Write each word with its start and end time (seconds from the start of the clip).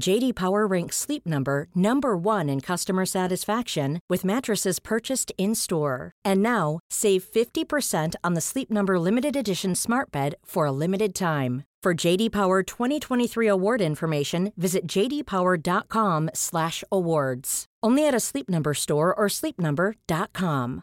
JD 0.00 0.34
Power 0.34 0.66
ranks 0.66 0.96
Sleep 0.96 1.24
Number 1.26 1.68
number 1.74 2.16
1 2.16 2.48
in 2.48 2.60
customer 2.60 3.04
satisfaction 3.06 4.00
with 4.08 4.24
mattresses 4.24 4.78
purchased 4.78 5.32
in-store. 5.38 6.12
And 6.24 6.42
now, 6.42 6.80
save 6.90 7.24
50% 7.24 8.14
on 8.24 8.34
the 8.34 8.40
Sleep 8.40 8.70
Number 8.70 8.98
limited 8.98 9.36
edition 9.36 9.74
Smart 9.74 10.10
Bed 10.10 10.34
for 10.44 10.66
a 10.66 10.72
limited 10.72 11.14
time. 11.14 11.64
For 11.82 11.94
JD 11.94 12.32
Power 12.32 12.62
2023 12.62 13.48
award 13.48 13.80
information, 13.80 14.52
visit 14.56 14.86
jdpower.com/awards. 14.88 17.64
Only 17.84 18.08
at 18.08 18.14
a 18.14 18.20
Sleep 18.20 18.48
Number 18.48 18.74
store 18.74 19.14
or 19.14 19.28
sleepnumber.com. 19.28 20.82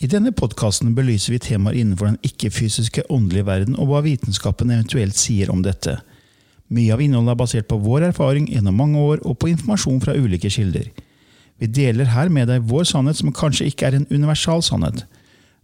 I 0.00 0.06
denne 0.10 0.32
podkasten 0.34 0.94
belyser 0.96 1.32
vi 1.32 1.38
temaer 1.38 1.74
innenfor 1.78 2.06
den 2.10 2.18
ikke-fysiske 2.26 3.02
åndelige 3.14 3.46
verden, 3.46 3.76
og 3.78 3.86
hva 3.86 4.02
vitenskapen 4.02 4.70
eventuelt 4.74 5.14
sier 5.14 5.46
om 5.54 5.62
dette. 5.62 6.00
Mye 6.74 6.94
av 6.94 7.02
innholdet 7.04 7.34
er 7.34 7.38
basert 7.38 7.68
på 7.70 7.78
vår 7.78 8.08
erfaring 8.08 8.48
gjennom 8.50 8.78
mange 8.80 8.98
år 8.98 9.20
og 9.22 9.36
på 9.38 9.52
informasjon 9.52 10.00
fra 10.02 10.16
ulike 10.16 10.50
kilder. 10.50 10.88
Vi 11.62 11.68
deler 11.70 12.08
her 12.10 12.32
med 12.32 12.48
deg 12.50 12.64
vår 12.66 12.88
sannhet, 12.90 13.20
som 13.20 13.34
kanskje 13.34 13.68
ikke 13.70 13.86
er 13.86 13.98
en 13.98 14.08
universal 14.10 14.62
sannhet. 14.64 15.04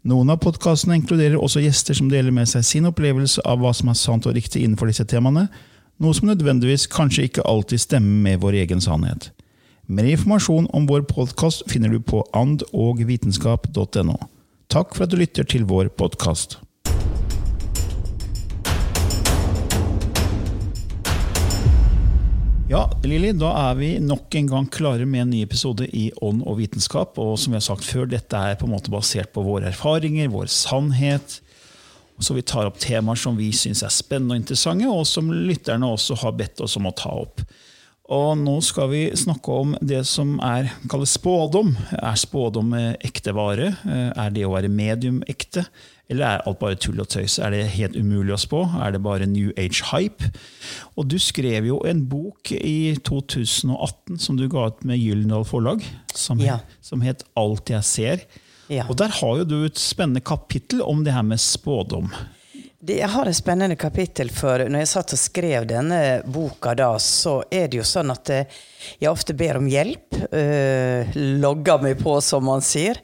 Noen 0.07 0.31
av 0.33 0.39
podkastene 0.41 0.97
inkluderer 0.97 1.37
også 1.37 1.65
gjester 1.65 1.99
som 1.99 2.09
deler 2.13 2.33
med 2.33 2.49
seg 2.49 2.65
sin 2.65 2.87
opplevelse 2.89 3.43
av 3.45 3.59
hva 3.61 3.75
som 3.77 3.91
er 3.91 3.99
sant 3.99 4.29
og 4.29 4.37
riktig 4.39 4.63
innenfor 4.63 4.89
disse 4.89 5.05
temaene, 5.05 5.49
noe 6.01 6.17
som 6.17 6.31
nødvendigvis 6.31 6.87
kanskje 6.89 7.27
ikke 7.29 7.45
alltid 7.45 7.83
stemmer 7.83 8.23
med 8.31 8.41
vår 8.41 8.63
egen 8.63 8.81
sannhet. 8.81 9.29
Mer 9.91 10.07
informasjon 10.15 10.71
om 10.77 10.87
vår 10.89 11.05
podkast 11.11 11.67
finner 11.69 11.91
du 11.93 11.99
på 12.01 12.23
andogvitenskap.no. 12.39 14.17
Takk 14.71 14.95
for 14.95 15.05
at 15.05 15.13
du 15.13 15.19
lytter 15.19 15.45
til 15.45 15.67
vår 15.69 15.91
podkast. 15.99 16.61
Ja, 22.71 22.85
Lilly, 23.03 23.33
da 23.35 23.49
er 23.59 23.79
vi 23.81 23.87
nok 23.99 24.31
en 24.39 24.47
gang 24.47 24.67
klare 24.71 25.03
med 25.03 25.25
en 25.25 25.33
ny 25.33 25.41
episode 25.43 25.89
i 25.91 26.05
Ånd 26.23 26.45
og 26.47 26.61
vitenskap. 26.61 27.17
Og 27.19 27.33
som 27.43 27.51
vi 27.51 27.59
har 27.59 27.65
sagt 27.67 27.83
før, 27.83 28.05
dette 28.07 28.39
er 28.39 28.55
på 28.61 28.69
en 28.69 28.77
måte 28.77 28.93
basert 28.95 29.33
på 29.35 29.43
våre 29.43 29.73
erfaringer, 29.73 30.31
vår 30.31 30.47
sannhet. 30.55 31.41
Så 32.23 32.37
vi 32.37 32.45
tar 32.47 32.71
opp 32.71 32.79
temaer 32.79 33.19
som 33.19 33.35
vi 33.35 33.49
syns 33.59 33.83
er 33.83 33.91
spennende 33.91 34.37
og 34.37 34.43
interessante, 34.45 34.87
og 34.87 35.03
som 35.11 35.33
lytterne 35.35 35.91
også 35.97 36.21
har 36.23 36.39
bedt 36.39 36.63
oss 36.63 36.79
om 36.79 36.87
å 36.87 36.95
ta 36.95 37.11
opp. 37.25 37.43
Og 38.07 38.39
nå 38.39 38.55
skal 38.63 38.93
vi 38.95 39.03
snakke 39.19 39.61
om 39.65 39.75
det 39.83 40.05
som 40.07 40.37
er 40.39 40.71
kalles 40.87 41.17
spådom. 41.19 41.75
Er 41.99 42.23
spådom 42.23 42.71
ekte 43.03 43.35
vare? 43.35 43.73
Er 44.15 44.31
det 44.31 44.47
å 44.47 44.55
være 44.55 44.71
medium 44.71 45.25
ekte? 45.27 45.67
Eller 46.11 46.27
er 46.27 46.43
alt 46.49 46.59
bare 46.59 46.75
tull 46.81 46.99
og 47.01 47.07
tøys? 47.13 47.37
Er 47.39 47.53
det 47.55 47.63
helt 47.77 47.95
umulig 47.95 48.35
å 48.35 48.41
spå? 48.43 48.65
Er 48.83 48.97
det 48.97 49.03
bare 49.05 49.29
New 49.31 49.53
Age-hype? 49.57 50.33
Og 50.99 51.07
du 51.13 51.17
skrev 51.23 51.69
jo 51.69 51.79
en 51.87 52.03
bok 52.11 52.51
i 52.57 52.97
2018 53.07 54.19
som 54.19 54.39
du 54.41 54.49
ga 54.51 54.67
ut 54.73 54.83
med 54.89 54.99
Gyldendal 54.99 55.47
Forlag, 55.47 55.85
som, 56.15 56.41
Ja. 56.43 56.59
som 56.83 57.01
het 57.07 57.23
Alt 57.39 57.71
jeg 57.71 57.85
ser. 57.87 58.27
Ja. 58.71 58.85
Og 58.89 58.97
der 58.99 59.09
har 59.09 59.39
jo 59.39 59.45
du 59.45 59.65
et 59.67 59.79
spennende 59.79 60.21
kapittel 60.23 60.83
om 60.83 61.05
det 61.05 61.15
her 61.15 61.23
med 61.27 61.39
spådom. 61.43 62.11
Det, 62.81 62.97
jeg 62.97 63.11
har 63.13 63.29
et 63.29 63.37
spennende 63.37 63.77
kapittel, 63.77 64.31
for 64.33 64.63
når 64.65 64.79
jeg 64.87 64.89
satt 64.89 65.13
og 65.13 65.19
skrev 65.21 65.67
denne 65.69 66.23
boka 66.25 66.73
da, 66.75 66.95
så 66.97 67.43
er 67.53 67.67
det 67.69 67.77
jo 67.77 67.85
sånn 67.85 68.09
at 68.15 68.31
eh, 68.33 68.47
jeg 69.03 69.11
ofte 69.11 69.35
ber 69.37 69.59
om 69.61 69.67
hjelp. 69.69 70.17
Øh, 70.33 71.13
logger 71.43 71.83
meg 71.85 71.99
på, 72.01 72.15
som 72.25 72.47
man 72.49 72.65
sier. 72.65 72.97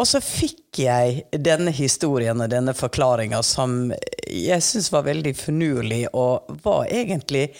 Og 0.00 0.08
så 0.08 0.20
fikk 0.24 0.80
jeg 0.80 1.26
denne 1.44 1.72
historien 1.76 2.40
og 2.40 2.48
denne 2.48 2.72
forklaringa 2.76 3.42
som 3.44 3.90
jeg 4.24 4.64
syns 4.64 4.88
var 4.94 5.04
veldig 5.04 5.34
finurlig, 5.36 6.06
og 6.16 6.48
var 6.64 6.88
egentlig 6.88 7.50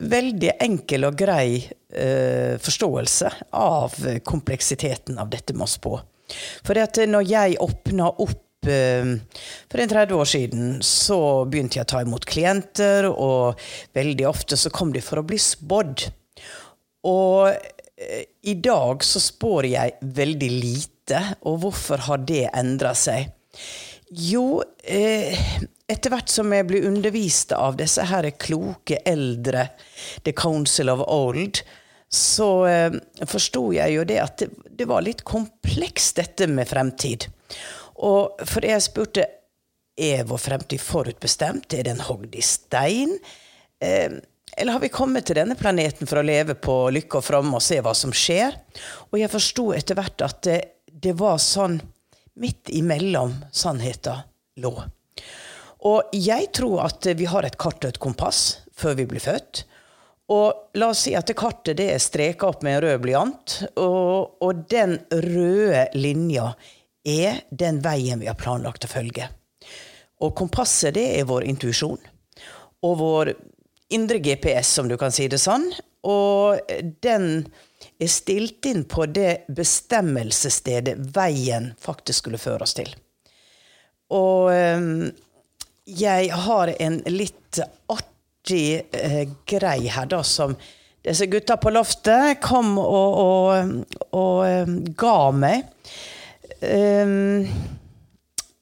veldig 0.00 0.54
enkel 0.64 1.08
og 1.08 1.16
grei 1.16 1.48
eh, 1.64 2.56
forståelse 2.60 3.30
av 3.56 3.96
kompleksiteten 4.24 5.20
av 5.20 5.30
dette 5.32 5.56
med 5.56 5.66
å 5.66 5.72
spå. 5.72 5.98
For 6.64 6.80
at 6.80 7.00
når 7.08 7.28
jeg 7.28 7.60
åpna 7.64 8.10
opp 8.12 8.68
eh, 8.68 9.14
for 9.70 9.84
en 9.84 9.92
30 9.92 10.16
år 10.20 10.30
siden 10.30 10.74
så 10.84 11.20
begynte 11.48 11.80
jeg 11.80 11.88
å 11.88 11.92
ta 11.94 12.02
imot 12.04 12.28
klienter, 12.28 13.08
og 13.08 13.60
veldig 13.96 14.28
ofte 14.28 14.60
så 14.60 14.72
kom 14.72 14.92
de 14.92 15.04
for 15.04 15.20
å 15.20 15.26
bli 15.28 15.40
spådd. 15.40 16.08
Og 17.08 17.52
eh, 17.52 18.24
i 18.52 18.56
dag 18.60 19.04
så 19.04 19.22
spår 19.22 19.72
jeg 19.74 19.96
veldig 20.20 20.52
lite, 20.58 20.93
og 21.44 21.60
hvorfor 21.62 22.06
har 22.06 22.24
det 22.24 22.46
endra 22.54 22.94
seg? 22.96 23.28
Jo, 24.14 24.62
eh, 24.84 25.36
etter 25.90 26.12
hvert 26.12 26.30
som 26.30 26.52
jeg 26.54 26.66
blir 26.68 26.86
undervist 26.88 27.52
av 27.56 27.76
disse 27.80 28.04
her 28.08 28.28
kloke 28.40 29.00
eldre, 29.04 29.68
The 30.24 30.32
Council 30.36 30.92
of 30.92 31.02
Old, 31.08 31.60
så 32.14 32.50
eh, 32.70 32.98
forsto 33.26 33.72
jeg 33.74 33.96
jo 33.96 34.04
det 34.08 34.20
at 34.22 34.44
det, 34.46 34.86
var 34.88 35.04
litt 35.04 35.24
komplekst, 35.26 36.20
dette 36.20 36.48
med 36.50 36.68
fremtid. 36.70 37.26
Og 38.06 38.44
for 38.46 38.66
jeg 38.66 38.84
spurte 38.84 39.26
er 39.94 40.24
vår 40.26 40.40
fremtid 40.42 40.82
forutbestemt, 40.82 41.74
er 41.74 41.86
den 41.86 42.02
hogd 42.02 42.34
i 42.34 42.42
stein? 42.44 43.16
Eh, 43.82 44.20
eller 44.56 44.76
har 44.76 44.82
vi 44.82 44.92
kommet 44.94 45.26
til 45.26 45.38
denne 45.38 45.56
planeten 45.58 46.06
for 46.06 46.20
å 46.20 46.26
leve 46.26 46.54
på 46.54 46.76
lykke 46.94 47.18
og 47.18 47.26
fromme 47.26 47.58
og 47.58 47.64
se 47.64 47.80
hva 47.82 47.94
som 47.98 48.14
skjer? 48.14 48.54
Og 49.10 49.18
jeg 49.18 49.32
forsto 49.32 49.72
etter 49.74 49.98
hvert 49.98 50.22
at 50.26 50.40
det, 50.46 50.58
det 51.04 51.14
var 51.20 51.38
sånn 51.42 51.78
midt 52.40 52.70
imellom 52.72 53.36
sannheten 53.52 54.24
lå. 54.64 54.74
Og 55.84 56.16
jeg 56.16 56.48
tror 56.56 56.86
at 56.86 57.06
vi 57.18 57.28
har 57.28 57.44
et 57.44 57.58
kart 57.60 57.84
og 57.84 57.92
et 57.92 58.00
kompass 58.00 58.40
før 58.74 58.96
vi 58.98 59.08
blir 59.10 59.22
født. 59.22 59.64
Og 60.32 60.78
la 60.80 60.88
oss 60.94 61.04
si 61.04 61.12
at 61.16 61.28
det 61.28 61.36
kartet 61.36 61.76
det 61.76 61.90
er 61.92 62.00
streka 62.00 62.48
opp 62.48 62.62
med 62.64 62.78
en 62.78 62.82
rød 62.86 63.02
blyant, 63.04 63.56
og, 63.76 64.38
og 64.40 64.62
den 64.72 64.96
røde 65.12 65.84
linja 65.98 66.54
er 67.04 67.42
den 67.52 67.82
veien 67.84 68.22
vi 68.22 68.30
har 68.30 68.38
planlagt 68.40 68.86
å 68.88 68.92
følge. 68.94 69.28
Og 70.24 70.32
kompasset 70.38 70.96
det 70.96 71.04
er 71.18 71.28
vår 71.28 71.44
intuisjon. 71.50 72.00
Og 72.84 72.96
vår 72.96 73.34
indre 73.92 74.22
GPS, 74.24 74.78
om 74.80 74.88
du 74.88 74.96
kan 75.00 75.12
si 75.12 75.28
det 75.28 75.42
sånn. 75.42 75.68
Og 76.08 76.72
den 77.04 77.44
er 77.98 78.10
stilt 78.12 78.66
inn 78.66 78.84
på 78.90 79.06
det 79.06 79.44
bestemmelsesstedet 79.48 80.96
veien 81.16 81.72
faktisk 81.80 82.24
skulle 82.24 82.40
føre 82.42 82.66
oss 82.66 82.76
til. 82.76 82.90
Og 84.14 84.52
eh, 84.54 84.88
jeg 85.84 86.30
har 86.46 86.72
en 86.80 87.00
litt 87.12 87.60
artig 87.92 88.66
eh, 88.92 89.28
grei 89.48 89.78
her, 89.88 90.08
da, 90.08 90.22
som 90.24 90.56
disse 91.04 91.26
gutta 91.28 91.58
på 91.60 91.72
loftet 91.74 92.40
kom 92.44 92.78
og, 92.80 93.18
og, 93.20 93.84
og 94.16 94.38
eh, 94.48 94.74
ga 94.96 95.18
meg. 95.36 95.66
Um, 96.64 97.44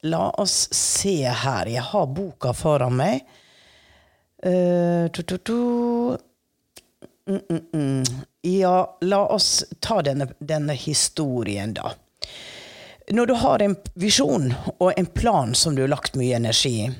la 0.02 0.24
oss 0.42 0.66
se 0.74 1.14
her. 1.22 1.70
Jeg 1.70 1.84
har 1.92 2.10
boka 2.10 2.50
foran 2.56 2.96
meg. 2.98 3.22
Uh, 4.42 5.06
tu, 5.14 5.22
tu, 5.22 5.36
tu. 5.38 5.58
Mm, 7.30 7.40
mm, 7.48 7.62
mm. 7.72 8.04
Ja, 8.42 8.98
la 9.00 9.26
oss 9.26 9.64
ta 9.80 10.02
denne, 10.02 10.26
denne 10.38 10.72
historien, 10.72 11.74
da. 11.74 11.92
Når 13.10 13.26
du 13.26 13.34
har 13.34 13.62
en 13.62 13.76
visjon 13.94 14.54
og 14.78 14.92
en 14.96 15.06
plan 15.06 15.54
som 15.54 15.74
du 15.74 15.82
har 15.82 15.90
lagt 15.92 16.16
mye 16.18 16.36
energi 16.36 16.72
i, 16.86 16.90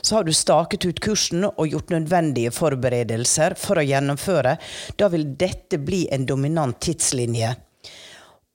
så 0.00 0.16
har 0.16 0.24
du 0.24 0.32
staket 0.32 0.84
ut 0.84 1.00
kursen 1.00 1.44
og 1.44 1.68
gjort 1.68 1.92
nødvendige 1.92 2.52
forberedelser 2.52 3.56
for 3.56 3.80
å 3.80 3.84
gjennomføre. 3.84 4.56
Da 4.96 5.08
vil 5.08 5.24
dette 5.40 5.78
bli 5.80 6.02
en 6.12 6.26
dominant 6.28 6.76
tidslinje. 6.80 7.54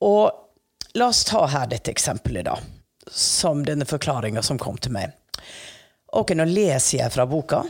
Og 0.06 0.98
la 1.00 1.08
oss 1.10 1.24
ta 1.26 1.46
her 1.50 1.70
dette 1.72 1.92
eksempelet, 1.92 2.46
da. 2.46 2.60
Som 3.10 3.66
denne 3.66 3.90
forklaringa 3.90 4.42
som 4.46 4.62
kom 4.62 4.78
til 4.78 4.94
meg. 4.94 5.18
Ok, 6.14 6.38
nå 6.38 6.46
leser 6.46 7.02
jeg 7.02 7.14
fra 7.14 7.26
boka. 7.26 7.64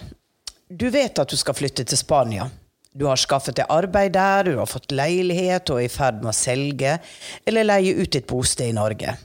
Du 0.68 0.90
vet 0.92 1.20
at 1.20 1.32
du 1.32 1.38
skal 1.40 1.56
flytte 1.56 1.88
til 1.88 2.00
Spania. 2.00 2.50
Du 2.96 3.06
har 3.10 3.20
skaffet 3.20 3.58
deg 3.60 3.72
arbeid 3.72 4.14
der, 4.16 4.48
du 4.48 4.60
har 4.62 4.70
fått 4.72 4.94
leilighet 4.96 5.70
og 5.74 5.82
er 5.82 5.90
i 5.90 5.92
ferd 5.92 6.22
med 6.22 6.32
å 6.32 6.38
selge 6.38 6.98
eller 7.46 7.68
leie 7.68 7.96
ut 7.98 8.12
ditt 8.16 8.28
bosted 8.30 8.72
i 8.72 8.76
Norge. 8.78 9.18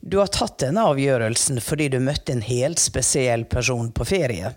Du 0.00 0.18
har 0.22 0.30
tatt 0.32 0.58
denne 0.62 0.84
avgjørelsen 0.88 1.60
fordi 1.64 1.90
du 1.92 1.98
møtte 2.00 2.32
en 2.32 2.44
helt 2.44 2.80
spesiell 2.80 3.44
person 3.50 3.90
på 3.92 4.06
ferie. 4.08 4.54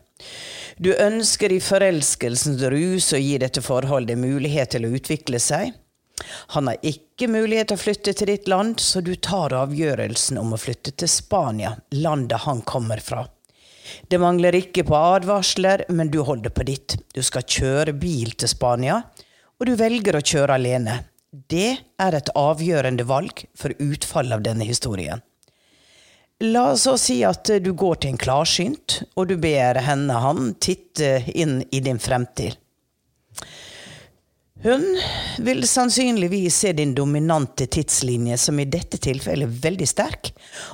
Du 0.77 0.93
ønsker 0.93 1.51
i 1.51 1.59
forelskelsens 1.63 2.63
rus 2.71 3.11
å 3.13 3.19
gi 3.19 3.35
dette 3.41 3.63
forholdet 3.65 4.19
mulighet 4.21 4.75
til 4.75 4.87
å 4.87 4.93
utvikle 4.95 5.41
seg. 5.43 5.73
Han 6.55 6.69
har 6.71 6.79
ikke 6.85 7.29
mulighet 7.29 7.71
til 7.71 7.77
å 7.77 7.83
flytte 7.83 8.13
til 8.17 8.31
ditt 8.31 8.47
land, 8.49 8.79
så 8.81 9.03
du 9.05 9.15
tar 9.15 9.53
avgjørelsen 9.57 10.39
om 10.41 10.55
å 10.55 10.61
flytte 10.61 10.95
til 10.97 11.11
Spania, 11.11 11.75
landet 11.99 12.47
han 12.47 12.63
kommer 12.65 13.03
fra. 13.03 13.25
Det 14.09 14.19
mangler 14.21 14.55
ikke 14.57 14.85
på 14.87 14.95
advarsler, 14.97 15.85
men 15.89 16.11
du 16.13 16.21
holder 16.25 16.53
på 16.53 16.65
ditt. 16.67 16.97
Du 17.13 17.21
skal 17.25 17.45
kjøre 17.47 17.95
bil 17.97 18.33
til 18.37 18.51
Spania, 18.51 19.01
og 19.57 19.69
du 19.69 19.75
velger 19.79 20.17
å 20.17 20.25
kjøre 20.25 20.57
alene. 20.59 20.99
Det 21.31 21.77
er 21.99 22.17
et 22.17 22.29
avgjørende 22.37 23.05
valg 23.07 23.43
for 23.57 23.73
utfallet 23.83 24.37
av 24.37 24.45
denne 24.45 24.67
historien. 24.67 25.23
La 26.45 26.67
oss 26.75 26.85
si 27.01 27.23
at 27.25 27.49
du 27.63 27.71
går 27.73 27.95
til 28.01 28.13
en 28.13 28.21
klarsynt, 28.21 29.01
og 29.17 29.31
du 29.31 29.39
ber 29.41 29.79
henne 29.81 30.19
han 30.21 30.53
titte 30.61 31.23
inn 31.33 31.63
i 31.73 31.81
din 31.81 31.97
fremtid. 31.97 32.59
Hun 34.63 35.01
vil 35.37 35.67
sannsynligvis 35.67 36.55
se 36.57 36.71
din 36.73 36.95
dominante 36.95 37.65
tidslinje, 37.65 38.37
som 38.37 38.59
i 38.59 38.65
dette 38.65 38.97
tilfellet 38.97 39.45
er 39.45 39.59
veldig 39.67 39.87
sterk, 39.87 40.31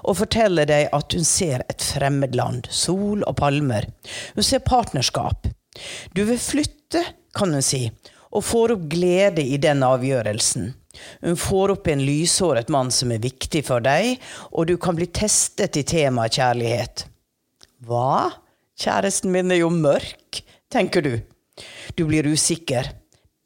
og 0.08 0.18
fortelle 0.22 0.64
deg 0.70 0.88
at 0.96 1.16
hun 1.16 1.28
ser 1.28 1.66
et 1.68 1.84
fremmed 1.84 2.38
land, 2.40 2.70
sol 2.72 3.26
og 3.28 3.36
palmer. 3.42 3.90
Hun 4.38 4.48
ser 4.48 4.64
partnerskap. 4.64 5.50
Du 6.16 6.24
vil 6.24 6.40
flytte, 6.40 7.04
kan 7.36 7.52
hun 7.52 7.66
si, 7.66 7.90
og 8.32 8.46
får 8.48 8.78
opp 8.78 8.88
glede 8.94 9.44
i 9.44 9.60
den 9.62 9.84
avgjørelsen. 9.84 10.72
Hun 11.26 11.38
får 11.40 11.76
opp 11.76 11.92
en 11.92 12.06
lyshåret 12.06 12.72
mann 12.72 12.92
som 12.94 13.12
er 13.12 13.22
viktig 13.22 13.66
for 13.68 13.84
deg, 13.84 14.16
og 14.54 14.70
du 14.70 14.78
kan 14.80 14.96
bli 14.96 15.10
testet 15.12 15.76
i 15.76 15.84
temaet 15.84 16.40
kjærlighet. 16.40 17.08
Hva? 17.84 18.32
Kjæresten 18.80 19.34
min 19.34 19.52
er 19.52 19.66
jo 19.66 19.74
mørk, 19.74 20.40
tenker 20.72 21.04
du. 21.04 21.18
Du 21.98 22.08
blir 22.08 22.26
usikker. 22.32 22.94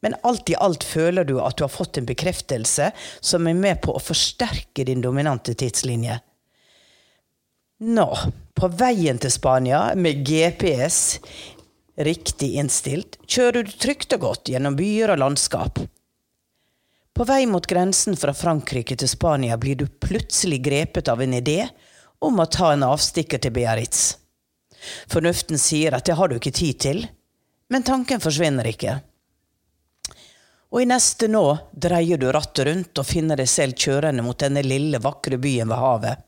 Men 0.05 0.15
alt 0.27 0.49
i 0.49 0.55
alt 0.55 0.85
føler 0.85 1.25
du 1.25 1.39
at 1.41 1.57
du 1.57 1.65
har 1.65 1.73
fått 1.73 1.97
en 1.97 2.07
bekreftelse 2.07 2.91
som 3.19 3.47
er 3.49 3.57
med 3.57 3.81
på 3.81 3.95
å 3.97 4.03
forsterke 4.03 4.85
din 4.85 5.01
dominante 5.01 5.55
tidslinje. 5.57 6.19
Nå, 7.87 8.07
på 8.57 8.69
veien 8.73 9.19
til 9.21 9.33
Spania 9.33 9.81
med 9.97 10.23
GPS 10.25 11.19
riktig 11.97 12.55
innstilt, 12.61 13.17
kjører 13.25 13.65
du 13.65 13.73
trygt 13.73 14.13
og 14.17 14.25
godt 14.25 14.51
gjennom 14.51 14.77
byer 14.77 15.13
og 15.15 15.21
landskap. 15.21 15.81
På 17.17 17.25
vei 17.25 17.47
mot 17.49 17.65
grensen 17.65 18.17
fra 18.17 18.33
Frankrike 18.37 18.95
til 18.99 19.09
Spania 19.09 19.57
blir 19.57 19.79
du 19.79 19.87
plutselig 19.89 20.61
grepet 20.65 21.09
av 21.09 21.21
en 21.21 21.33
idé 21.33 21.63
om 22.21 22.37
å 22.37 22.45
ta 22.45 22.73
en 22.73 22.85
avstikker 22.85 23.41
til 23.41 23.55
Biarritz. 23.55 24.11
Fornuften 25.09 25.57
sier 25.57 25.97
at 25.97 26.05
det 26.05 26.17
har 26.19 26.29
du 26.29 26.37
ikke 26.37 26.53
tid 26.53 26.81
til, 26.85 27.05
men 27.73 27.85
tanken 27.85 28.21
forsvinner 28.21 28.69
ikke. 28.69 28.99
Og 30.73 30.83
i 30.83 30.87
neste 30.89 31.29
nå 31.31 31.43
dreier 31.71 32.19
du 32.19 32.27
rattet 32.33 32.67
rundt 32.67 32.99
og 32.99 33.07
finner 33.07 33.39
deg 33.39 33.47
selv 33.49 33.77
kjørende 33.79 34.25
mot 34.25 34.39
denne 34.39 34.63
lille, 34.65 34.99
vakre 34.99 35.39
byen 35.39 35.69
ved 35.71 35.79
havet. 35.79 36.23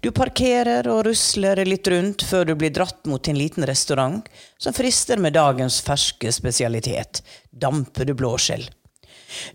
Du 0.00 0.12
parkerer 0.14 0.86
og 0.88 1.02
rusler 1.08 1.58
litt 1.66 1.88
rundt 1.90 2.22
før 2.22 2.46
du 2.46 2.54
blir 2.58 2.72
dratt 2.72 3.02
mot 3.10 3.28
en 3.28 3.38
liten 3.38 3.66
restaurant 3.66 4.28
som 4.58 4.76
frister 4.76 5.18
med 5.18 5.34
dagens 5.34 5.80
ferske 5.84 6.30
spesialitet, 6.32 7.22
dampede 7.50 8.14
blåskjell. 8.14 8.68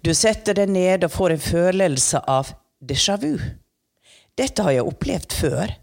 Du 0.03 0.13
setter 0.15 0.57
deg 0.59 0.71
ned 0.71 1.07
og 1.07 1.15
får 1.15 1.35
en 1.35 1.45
følelse 1.47 2.21
av 2.31 2.51
déjà 2.83 3.17
vu. 3.21 3.39
Dette 4.35 4.63
har 4.63 4.75
jeg 4.75 4.87
opplevd 4.87 5.35
før. 5.35 5.75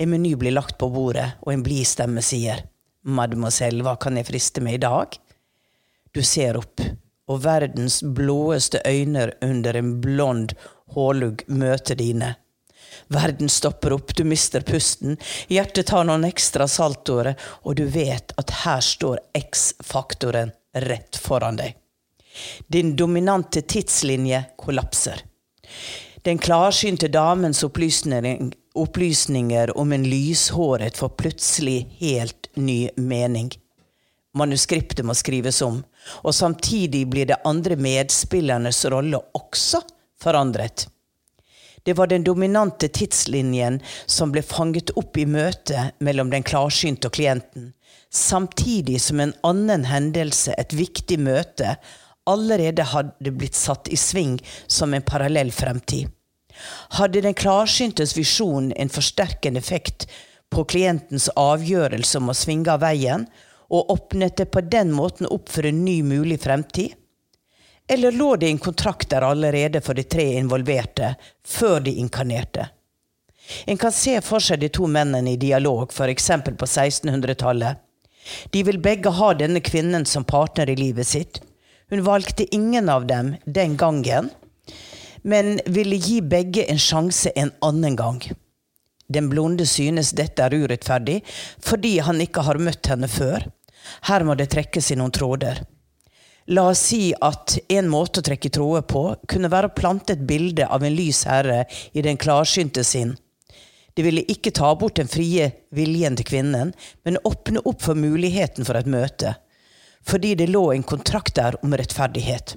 En 0.00 0.08
meny 0.08 0.32
blir 0.40 0.56
lagt 0.56 0.78
på 0.80 0.88
bordet, 0.88 1.34
og 1.44 1.52
en 1.52 1.64
blid 1.64 1.84
stemme 1.88 2.24
sier, 2.24 2.64
Mademoiselle, 3.04 3.84
hva 3.84 3.94
kan 4.00 4.16
jeg 4.16 4.28
friste 4.28 4.60
med 4.64 4.78
i 4.78 4.82
dag? 4.82 5.16
Du 6.12 6.22
ser 6.22 6.56
opp, 6.58 6.80
og 7.30 7.42
verdens 7.44 8.00
blåeste 8.02 8.80
øyne 8.86 9.28
under 9.46 9.76
en 9.78 10.00
blond 10.02 10.52
hårlugg 10.94 11.44
møter 11.46 11.94
dine. 11.94 12.34
Verden 13.10 13.48
stopper 13.48 13.92
opp, 13.94 14.14
du 14.16 14.24
mister 14.26 14.60
pusten, 14.66 15.16
hjertet 15.46 15.86
tar 15.90 16.04
noen 16.08 16.24
ekstra 16.26 16.66
saltoer, 16.70 17.34
og 17.62 17.76
du 17.78 17.84
vet 17.86 18.32
at 18.42 18.50
her 18.64 18.80
står 18.82 19.20
X-faktoren 19.38 20.50
rett 20.86 21.16
foran 21.18 21.56
deg. 21.60 21.76
Din 22.66 22.96
dominante 22.98 23.62
tidslinje 23.62 24.44
kollapser. 24.58 25.22
Den 26.26 26.38
klarsynte 26.38 27.08
damens 27.08 27.64
opplysninger 27.64 29.78
om 29.78 29.92
en 29.92 30.10
lyshåret 30.10 30.98
får 30.98 31.08
plutselig 31.22 31.86
helt 32.02 32.50
ny 32.54 32.90
mening. 32.96 33.50
Manuskriptet 34.34 35.06
må 35.06 35.14
skrives 35.18 35.62
om, 35.66 35.82
og 36.22 36.34
samtidig 36.34 37.06
blir 37.10 37.28
det 37.30 37.40
andre 37.48 37.76
medspillernes 37.76 38.84
rolle 38.92 39.20
også 39.36 39.82
forandret. 40.22 40.86
Det 41.82 41.96
var 41.96 42.10
den 42.10 42.24
dominante 42.24 42.88
tidslinjen 42.92 43.80
som 44.06 44.32
ble 44.34 44.42
fanget 44.44 44.92
opp 45.00 45.16
i 45.16 45.24
møtet 45.26 45.96
mellom 46.04 46.32
den 46.32 46.44
klarsynte 46.44 47.08
og 47.08 47.16
klienten, 47.16 47.72
samtidig 48.12 49.00
som 49.00 49.20
en 49.20 49.32
annen 49.46 49.86
hendelse, 49.88 50.52
et 50.58 50.76
viktig 50.76 51.16
møte, 51.22 51.76
allerede 52.28 52.84
hadde 52.92 53.32
blitt 53.32 53.56
satt 53.56 53.88
i 53.88 53.96
sving 53.96 54.36
som 54.68 54.94
en 54.94 55.06
parallell 55.06 55.52
fremtid. 55.52 56.10
Hadde 56.98 57.22
den 57.24 57.34
klarsyntes 57.34 58.12
visjon 58.16 58.72
en 58.76 58.92
forsterkende 58.92 59.62
effekt 59.62 60.04
på 60.52 60.66
klientens 60.68 61.30
avgjørelse 61.38 62.20
om 62.20 62.32
å 62.32 62.36
svinge 62.36 62.72
av 62.74 62.82
veien, 62.84 63.24
og 63.70 63.90
åpnet 63.94 64.36
det 64.36 64.50
på 64.50 64.60
den 64.60 64.92
måten 64.92 65.28
opp 65.30 65.48
for 65.48 65.66
en 65.66 65.84
ny 65.84 66.00
mulig 66.02 66.40
fremtid? 66.42 66.96
Eller 67.90 68.12
lå 68.12 68.36
det 68.36 68.46
en 68.46 68.58
kontrakt 68.58 69.10
der 69.10 69.26
allerede 69.26 69.80
for 69.80 69.98
de 69.98 70.02
tre 70.02 70.26
involverte, 70.38 71.14
før 71.46 71.80
de 71.80 71.96
inkarnerte? 72.02 72.68
En 73.66 73.78
kan 73.78 73.92
se 73.92 74.20
for 74.22 74.42
seg 74.42 74.60
de 74.62 74.68
to 74.70 74.86
mennene 74.86 75.32
i 75.32 75.40
dialog, 75.40 75.90
f.eks. 75.90 76.28
på 76.46 76.66
1600-tallet. 76.66 77.80
De 78.50 78.62
vil 78.62 78.78
begge 78.78 79.10
ha 79.16 79.32
denne 79.34 79.62
kvinnen 79.64 80.04
som 80.06 80.24
partner 80.24 80.70
i 80.70 80.76
livet 80.78 81.06
sitt. 81.06 81.40
Hun 81.90 82.04
valgte 82.06 82.46
ingen 82.54 82.88
av 82.88 83.06
dem 83.06 83.34
den 83.44 83.76
gangen, 83.76 84.30
men 85.22 85.58
ville 85.66 85.96
gi 85.96 86.20
begge 86.22 86.64
en 86.70 86.78
sjanse 86.78 87.32
en 87.34 87.50
annen 87.60 87.96
gang. 87.96 88.22
Den 89.10 89.28
blonde 89.32 89.66
synes 89.66 90.12
dette 90.14 90.44
er 90.46 90.54
urettferdig 90.54 91.18
fordi 91.58 91.96
han 92.06 92.22
ikke 92.22 92.44
har 92.46 92.62
møtt 92.62 92.86
henne 92.92 93.08
før. 93.10 93.48
Her 94.08 94.24
må 94.24 94.36
det 94.38 94.50
trekkes 94.52 94.90
i 94.92 94.98
noen 95.00 95.14
tråder. 95.14 95.62
La 96.50 96.66
oss 96.72 96.82
si 96.90 97.12
at 97.14 97.58
en 97.70 97.90
måte 97.90 98.22
å 98.22 98.26
trekke 98.26 98.50
tråder 98.50 98.86
på 98.90 99.02
kunne 99.30 99.50
være 99.52 99.70
å 99.70 99.76
plante 99.76 100.16
et 100.16 100.24
bilde 100.26 100.66
av 100.66 100.82
en 100.82 100.96
lys 100.96 101.22
herre 101.28 101.64
i 101.92 102.02
den 102.02 102.18
klarsynte 102.18 102.82
sin. 102.86 103.12
Det 103.94 104.02
ville 104.06 104.24
ikke 104.32 104.52
ta 104.54 104.70
bort 104.78 104.96
den 104.98 105.10
frie 105.10 105.50
viljen 105.76 106.16
til 106.18 106.26
kvinnen, 106.26 106.72
men 107.04 107.20
åpne 107.26 107.62
opp 107.66 107.84
for 107.84 107.98
muligheten 107.98 108.66
for 108.66 108.78
et 108.78 108.90
møte. 108.90 109.34
Fordi 110.06 110.34
det 110.38 110.48
lå 110.50 110.70
en 110.72 110.86
kontrakt 110.86 111.36
der 111.36 111.58
om 111.62 111.74
rettferdighet. 111.76 112.56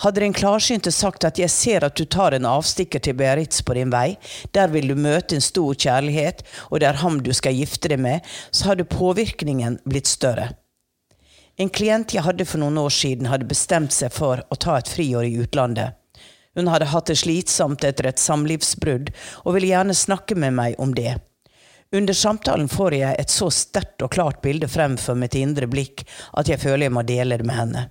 Hadde 0.00 0.20
den 0.20 0.32
klarsynte 0.32 0.92
sagt 0.92 1.24
at 1.24 1.38
'jeg 1.38 1.50
ser 1.50 1.84
at 1.84 1.96
du 1.96 2.04
tar 2.04 2.34
en 2.34 2.46
avstikker 2.46 2.98
til 3.00 3.14
Beritz 3.14 3.62
på 3.62 3.74
din 3.74 3.90
vei', 3.90 4.16
der 4.52 4.68
vil 4.68 4.88
du 4.88 4.94
møte 4.94 5.34
en 5.34 5.40
stor 5.40 5.74
kjærlighet, 5.74 6.42
og 6.70 6.80
det 6.80 6.88
er 6.88 7.02
ham 7.02 7.20
du 7.22 7.32
skal 7.32 7.54
gifte 7.54 7.88
deg 7.88 7.98
med, 7.98 8.20
så 8.52 8.64
hadde 8.64 8.84
påvirkningen 8.84 9.78
blitt 9.86 10.06
større. 10.06 10.54
En 11.58 11.68
klient 11.68 12.14
jeg 12.14 12.22
hadde 12.22 12.44
for 12.44 12.58
noen 12.58 12.78
år 12.78 12.90
siden, 12.90 13.26
hadde 13.26 13.48
bestemt 13.48 13.92
seg 13.92 14.12
for 14.12 14.42
å 14.50 14.56
ta 14.56 14.78
et 14.78 14.88
friår 14.88 15.24
i 15.28 15.36
utlandet. 15.42 15.92
Hun 16.56 16.66
hadde 16.66 16.88
hatt 16.90 17.06
det 17.06 17.18
slitsomt 17.20 17.84
etter 17.84 18.08
et 18.10 18.18
samlivsbrudd, 18.18 19.12
og 19.44 19.54
ville 19.54 19.70
gjerne 19.70 19.94
snakke 19.94 20.34
med 20.34 20.56
meg 20.56 20.80
om 20.82 20.94
det. 20.94 21.18
Under 21.92 22.14
samtalen 22.14 22.68
får 22.70 22.94
jeg 22.94 23.18
et 23.18 23.32
så 23.34 23.48
sterkt 23.50 24.02
og 24.02 24.12
klart 24.14 24.42
bilde 24.42 24.68
fremfor 24.70 25.16
mitt 25.18 25.34
indre 25.34 25.66
blikk 25.70 26.04
at 26.38 26.48
jeg 26.48 26.62
føler 26.62 26.86
jeg 26.86 26.94
må 26.94 27.02
dele 27.06 27.38
det 27.40 27.46
med 27.46 27.58
henne. 27.58 27.88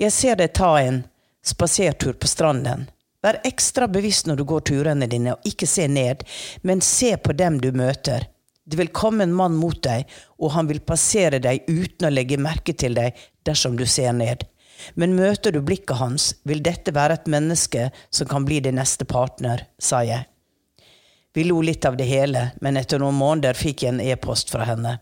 Jeg 0.00 0.12
ser 0.12 0.38
deg 0.40 0.54
ta 0.56 0.74
en 0.80 1.02
spasertur 1.44 2.16
på 2.16 2.28
stranden. 2.30 2.86
Vær 3.22 3.38
ekstra 3.46 3.86
bevisst 3.90 4.26
når 4.26 4.40
du 4.40 4.44
går 4.50 4.64
turene 4.66 5.06
dine, 5.06 5.36
og 5.36 5.46
ikke 5.46 5.68
se 5.68 5.86
ned, 5.88 6.24
men 6.66 6.80
se 6.82 7.14
på 7.16 7.34
dem 7.38 7.60
du 7.62 7.70
møter. 7.76 8.26
Det 8.64 8.78
vil 8.78 8.90
komme 8.94 9.26
en 9.26 9.34
mann 9.34 9.54
mot 9.58 9.78
deg, 9.82 10.08
og 10.38 10.54
han 10.56 10.68
vil 10.70 10.82
passere 10.86 11.38
deg 11.42 11.66
uten 11.68 12.08
å 12.08 12.14
legge 12.14 12.38
merke 12.38 12.74
til 12.78 12.94
deg 12.98 13.18
dersom 13.46 13.76
du 13.78 13.84
ser 13.86 14.14
ned. 14.16 14.46
Men 14.98 15.14
møter 15.14 15.54
du 15.54 15.60
blikket 15.62 15.98
hans, 16.00 16.32
vil 16.42 16.62
dette 16.62 16.94
være 16.94 17.20
et 17.20 17.30
menneske 17.30 17.90
som 18.10 18.30
kan 18.30 18.46
bli 18.46 18.58
din 18.64 18.78
neste 18.80 19.06
partner, 19.06 19.66
sa 19.78 20.02
jeg. 20.06 20.26
Vi 21.34 21.46
lo 21.46 21.60
litt 21.64 21.84
av 21.88 21.96
det 21.96 22.08
hele, 22.10 22.50
men 22.60 22.76
etter 22.76 23.00
noen 23.00 23.16
måneder 23.16 23.56
fikk 23.56 23.84
jeg 23.84 23.94
en 23.94 24.02
e-post 24.04 24.50
fra 24.52 24.66
henne. 24.68 24.98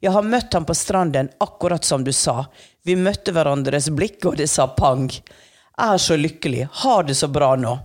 Jeg 0.00 0.14
har 0.14 0.22
møtt 0.22 0.54
ham 0.54 0.64
på 0.64 0.76
stranden, 0.78 1.28
akkurat 1.42 1.84
som 1.84 2.04
du 2.06 2.12
sa. 2.14 2.44
Vi 2.88 2.96
møtte 2.96 3.34
hverandres 3.36 3.90
blikk, 3.92 4.24
og 4.30 4.38
det 4.40 4.48
sa 4.48 4.64
pang. 4.72 5.10
Er 5.78 5.98
så 6.00 6.16
lykkelig. 6.16 6.68
Har 6.82 7.04
det 7.04 7.14
så 7.18 7.28
bra 7.28 7.56
nå. 7.60 7.78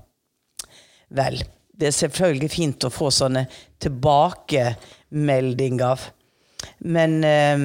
Vel, 1.13 1.43
det 1.75 1.87
er 1.89 1.95
selvfølgelig 1.97 2.49
fint 2.53 2.83
å 2.87 2.89
få 2.93 3.11
sånne 3.11 3.43
tilbakemeldinger. 3.83 5.99
Men 6.87 7.23
eh, 7.27 7.59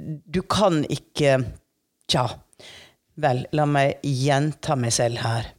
du 0.00 0.40
kan 0.48 0.84
ikke 0.88 1.44
Tja. 2.04 2.28
Vel, 3.16 3.46
la 3.56 3.64
meg 3.64 4.02
gjenta 4.04 4.76
meg 4.76 4.92
selv 4.92 5.24
her. 5.24 5.53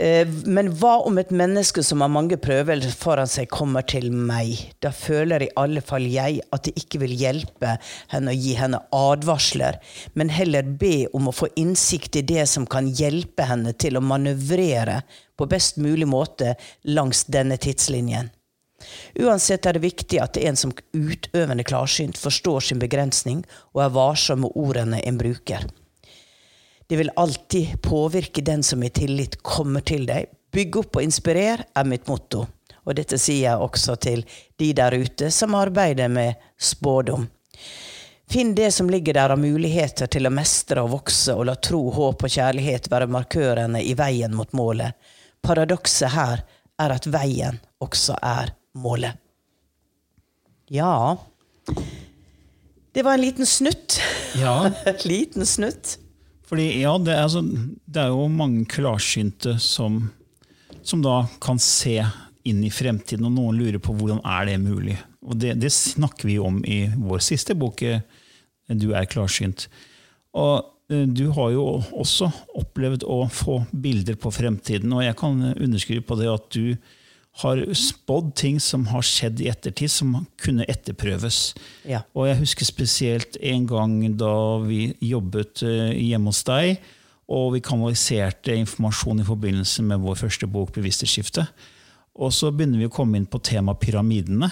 Eh, 0.00 0.28
men 0.48 0.70
hva 0.80 0.94
om 1.04 1.18
et 1.20 1.32
menneske 1.34 1.82
som 1.84 2.00
har 2.00 2.08
mange 2.12 2.38
prøvelser 2.40 2.94
foran 2.96 3.28
seg, 3.28 3.50
kommer 3.52 3.84
til 3.84 4.08
meg? 4.14 4.54
Da 4.80 4.94
føler 4.96 5.44
i 5.44 5.50
alle 5.60 5.82
fall 5.84 6.06
jeg 6.08 6.40
at 6.54 6.64
det 6.64 6.72
ikke 6.80 7.02
vil 7.02 7.12
hjelpe 7.20 7.74
henne 8.12 8.32
å 8.32 8.38
gi 8.38 8.54
henne 8.56 8.80
advarsler, 8.96 9.76
men 10.16 10.32
heller 10.32 10.64
be 10.80 11.04
om 11.16 11.28
å 11.28 11.36
få 11.36 11.50
innsikt 11.60 12.16
i 12.16 12.24
det 12.24 12.46
som 12.48 12.68
kan 12.70 12.88
hjelpe 12.88 13.44
henne 13.50 13.74
til 13.76 13.98
å 13.98 14.04
manøvrere 14.04 15.02
på 15.36 15.48
best 15.50 15.76
mulig 15.80 16.08
måte 16.08 16.54
langs 16.88 17.26
denne 17.28 17.60
tidslinjen. 17.60 18.32
Uansett 19.20 19.66
er 19.68 19.76
det 19.76 19.84
viktig 19.84 20.22
at 20.22 20.38
en 20.40 20.56
som 20.56 20.72
utøvende 20.96 21.66
klarsynt 21.68 22.16
forstår 22.16 22.70
sin 22.70 22.80
begrensning 22.80 23.44
og 23.74 23.84
er 23.84 23.92
varsom 23.98 24.46
med 24.46 24.56
ordene 24.56 25.02
en 25.04 25.20
bruker. 25.20 25.68
Det 26.90 26.96
vil 26.96 27.10
alltid 27.16 27.82
påvirke 27.82 28.42
den 28.42 28.62
som 28.62 28.82
i 28.82 28.88
tillit 28.90 29.42
kommer 29.42 29.80
til 29.80 30.08
deg. 30.08 30.26
Bygg 30.50 30.76
opp 30.80 30.96
og 30.98 31.04
inspirer 31.06 31.60
er 31.62 31.86
mitt 31.86 32.08
motto. 32.10 32.40
Og 32.82 32.96
dette 32.98 33.14
sier 33.14 33.44
jeg 33.44 33.62
også 33.62 33.94
til 34.02 34.24
de 34.58 34.72
der 34.74 34.96
ute 34.98 35.28
som 35.30 35.54
arbeider 35.54 36.10
med 36.10 36.34
spådom. 36.58 37.28
Finn 38.26 38.56
det 38.58 38.72
som 38.74 38.90
ligger 38.90 39.14
der 39.14 39.36
av 39.36 39.38
muligheter 39.38 40.10
til 40.10 40.26
å 40.26 40.34
mestre 40.34 40.82
og 40.82 40.90
vokse, 40.96 41.30
og 41.30 41.46
la 41.46 41.54
tro, 41.62 41.84
håp 41.94 42.26
og 42.26 42.34
kjærlighet 42.34 42.90
være 42.90 43.06
markørene 43.06 43.86
i 43.86 43.94
veien 43.94 44.34
mot 44.34 44.50
målet. 44.50 44.98
Paradokset 45.46 46.10
her 46.18 46.42
er 46.74 46.98
at 46.98 47.06
veien 47.06 47.62
også 47.78 48.18
er 48.18 48.50
målet. 48.74 49.14
Ja 50.66 51.16
Det 52.90 53.06
var 53.06 53.14
en 53.14 53.26
liten 53.28 53.46
snutt. 53.46 54.02
Ja, 54.34 54.72
liten 55.06 55.46
snutt. 55.46 56.00
Fordi 56.50 56.80
ja, 56.80 56.96
det 56.98 57.14
er, 57.14 57.22
altså, 57.28 57.44
det 57.86 58.02
er 58.02 58.10
jo 58.10 58.26
mange 58.26 58.64
klarsynte 58.70 59.54
som, 59.62 60.02
som 60.82 61.04
da 61.04 61.22
kan 61.42 61.60
se 61.62 62.00
inn 62.48 62.64
i 62.66 62.72
fremtiden, 62.74 63.28
og 63.28 63.36
noen 63.36 63.60
lurer 63.60 63.78
på 63.82 63.94
hvordan 63.94 64.18
er 64.26 64.48
det 64.48 64.56
mulig. 64.62 64.96
Og 65.22 65.38
det, 65.38 65.54
det 65.62 65.70
snakker 65.70 66.26
vi 66.26 66.40
om 66.42 66.58
i 66.66 66.82
vår 66.90 67.22
siste 67.22 67.54
bok, 67.54 67.82
eh, 67.86 68.02
'Du 68.66 68.92
er 68.94 69.06
klarsynt'. 69.06 69.68
Og 70.34 70.64
eh, 70.90 71.06
du 71.06 71.30
har 71.36 71.50
jo 71.54 71.82
også 71.92 72.30
opplevd 72.58 73.04
å 73.06 73.28
få 73.30 73.60
bilder 73.70 74.18
på 74.18 74.32
fremtiden, 74.34 74.92
og 74.92 75.04
jeg 75.04 75.16
kan 75.16 75.52
underskrive 75.54 76.02
på 76.02 76.18
det 76.18 76.30
at 76.32 76.50
du 76.50 76.76
har 77.40 77.60
spådd 77.74 78.32
ting 78.36 78.58
som 78.60 78.86
har 78.90 79.04
skjedd 79.06 79.40
i 79.40 79.48
ettertid, 79.52 79.90
som 79.92 80.16
kunne 80.42 80.66
etterprøves. 80.68 81.52
Ja. 81.88 82.02
Og 82.14 82.26
jeg 82.28 82.40
husker 82.42 82.68
spesielt 82.68 83.38
en 83.40 83.68
gang 83.70 83.94
da 84.18 84.32
vi 84.64 84.90
jobbet 85.04 85.62
eh, 85.66 85.92
hjemme 85.94 86.34
hos 86.34 86.42
deg, 86.48 86.80
og 87.30 87.54
vi 87.54 87.62
kanaliserte 87.62 88.56
informasjon 88.58 89.22
i 89.22 89.28
forbindelse 89.28 89.84
med 89.86 90.02
vår 90.02 90.18
første 90.24 90.48
bok, 90.50 90.74
'Bevissthetsskifte'. 90.74 91.46
Og 92.20 92.34
så 92.34 92.50
begynner 92.50 92.82
vi 92.82 92.90
å 92.90 92.92
komme 92.92 93.16
inn 93.16 93.30
på 93.30 93.38
temaet 93.38 93.80
pyramidene. 93.80 94.50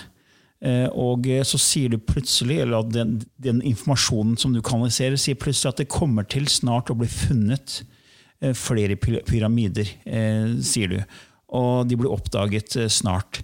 Eh, 0.63 0.87
Og 0.95 1.27
eh, 1.27 1.43
så 1.43 1.59
sier 1.59 1.91
du 1.91 1.99
plutselig, 1.99 2.61
eller 2.63 2.79
at 2.79 2.95
den, 2.95 3.19
den 3.37 3.61
informasjonen 3.61 4.39
som 4.39 4.55
du 4.55 4.63
kanaliserer, 4.63 5.19
sier 5.19 5.35
plutselig 5.35 5.75
at 5.75 5.83
det 5.83 5.91
kommer 5.91 6.23
til 6.23 6.47
snart 6.47 6.91
å 6.91 6.97
bli 6.99 7.11
funnet 7.11 7.83
flere 8.55 8.95
pyramider, 8.95 9.89
sier 10.63 10.93
du. 10.93 11.01
Og 11.49 11.89
de 11.89 11.97
blir 11.99 12.13
oppdaget 12.13 12.77
eh, 12.77 12.93
snart. 12.93 13.43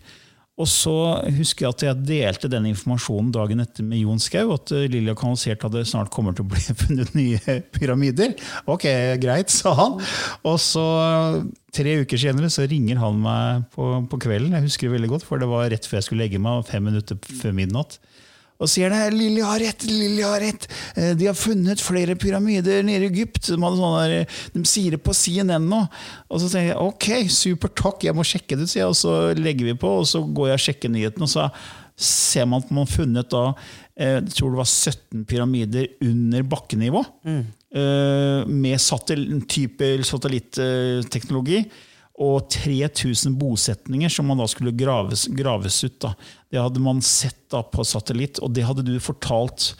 Og 0.55 0.69
så 0.71 0.95
husker 1.35 1.67
jeg 1.67 1.75
at 1.75 1.83
jeg 1.83 2.07
delte 2.07 2.49
den 2.51 2.69
informasjonen 2.71 3.33
dagen 3.35 3.63
etter 3.65 3.83
med 3.83 4.05
Jon 4.05 4.21
Skau, 4.23 4.53
at 4.55 4.71
eh, 4.77 4.87
Lilja 4.93 5.17
at 5.17 5.65
det 5.75 5.83
snart 5.91 6.13
kommer 6.15 6.37
til 6.37 6.47
å 6.47 6.51
bli 6.53 6.63
funnet 6.85 7.15
nye 7.19 7.59
pyramider. 7.75 8.37
Ok, 8.71 8.87
greit, 9.23 9.51
sa 9.51 9.75
han. 9.81 9.99
Og 10.47 10.61
så 10.63 10.85
tre 11.75 11.99
uker 12.05 12.21
senere 12.21 12.53
så 12.55 12.69
ringer 12.71 13.03
han 13.03 13.19
meg 13.25 13.67
på, 13.75 13.91
på 14.11 14.21
kvelden, 14.29 14.55
jeg 14.55 14.69
husker 14.69 14.89
det 14.89 14.99
veldig 14.99 15.15
godt, 15.17 15.27
for 15.27 15.43
det 15.43 15.51
var 15.51 15.67
rett 15.73 15.89
før 15.91 15.99
jeg 15.99 16.09
skulle 16.09 16.27
legge 16.29 16.43
meg, 16.43 16.63
fem 16.71 16.87
minutter 16.87 17.19
før 17.41 17.57
midnatt. 17.57 17.99
Og 18.63 18.71
sier 18.71 18.93
det, 18.93 19.01
Lilly 19.17 19.43
har 19.45 19.59
rett, 19.63 19.85
Lilly 19.89 20.23
har 20.23 20.43
rett. 20.43 20.67
Eh, 20.97 21.13
De 21.19 21.27
har 21.27 21.39
funnet 21.39 21.83
flere 21.83 22.15
pyramider 22.19 22.85
nede 22.87 23.09
i 23.09 23.11
Egypt. 23.11 23.51
De, 23.51 23.59
der, 23.59 24.17
de 24.55 24.65
sier 24.69 24.95
det 24.95 25.03
på 25.05 25.15
CNN 25.17 25.67
nå. 25.71 25.81
Og 26.31 26.43
så 26.43 26.51
tenker 26.53 26.73
jeg 26.73 26.83
ok, 26.83 27.09
super 27.35 27.73
takk, 27.75 28.07
jeg 28.07 28.17
må 28.17 28.27
sjekke 28.27 28.59
det, 28.61 28.69
sier 28.71 28.85
jeg. 28.85 28.93
Og 28.93 28.99
så 29.01 29.17
legger 29.39 29.73
vi 29.73 29.79
på, 29.81 29.97
og 30.03 30.07
så 30.09 30.23
går 30.25 30.53
jeg 30.53 30.61
og 30.61 30.67
sjekker 30.69 30.95
nyheten, 30.95 31.27
og 31.27 31.33
så 31.33 31.49
ser 31.95 32.47
man 32.51 32.63
at 32.63 32.71
man 32.75 32.83
har 32.83 32.91
funnet 32.91 33.29
da, 33.31 33.43
eh, 33.95 34.17
jeg 34.21 34.39
tror 34.39 34.55
det 34.55 34.63
var 34.63 34.71
17 34.71 35.27
pyramider 35.31 35.91
under 36.07 36.49
bakkenivå. 36.55 37.05
Mm. 37.27 37.45
Med 37.75 38.79
satellitt, 38.79 39.49
type 39.51 39.89
satellitteknologi 40.07 41.65
og 42.15 42.47
3000 42.53 43.35
bosetninger 43.41 44.13
som 44.13 44.29
man 44.31 44.39
da 44.39 44.47
skulle 44.51 44.75
graves, 44.77 45.27
graves 45.35 45.81
ut. 45.83 45.99
Da. 46.05 46.15
Det 46.53 46.63
hadde 46.63 46.83
man 46.83 47.03
sett 47.03 47.41
da 47.51 47.65
på 47.67 47.85
satellitt, 47.87 48.39
og 48.39 48.55
det 48.55 48.67
hadde 48.69 48.87
du 48.87 48.95
fortalt 49.03 49.73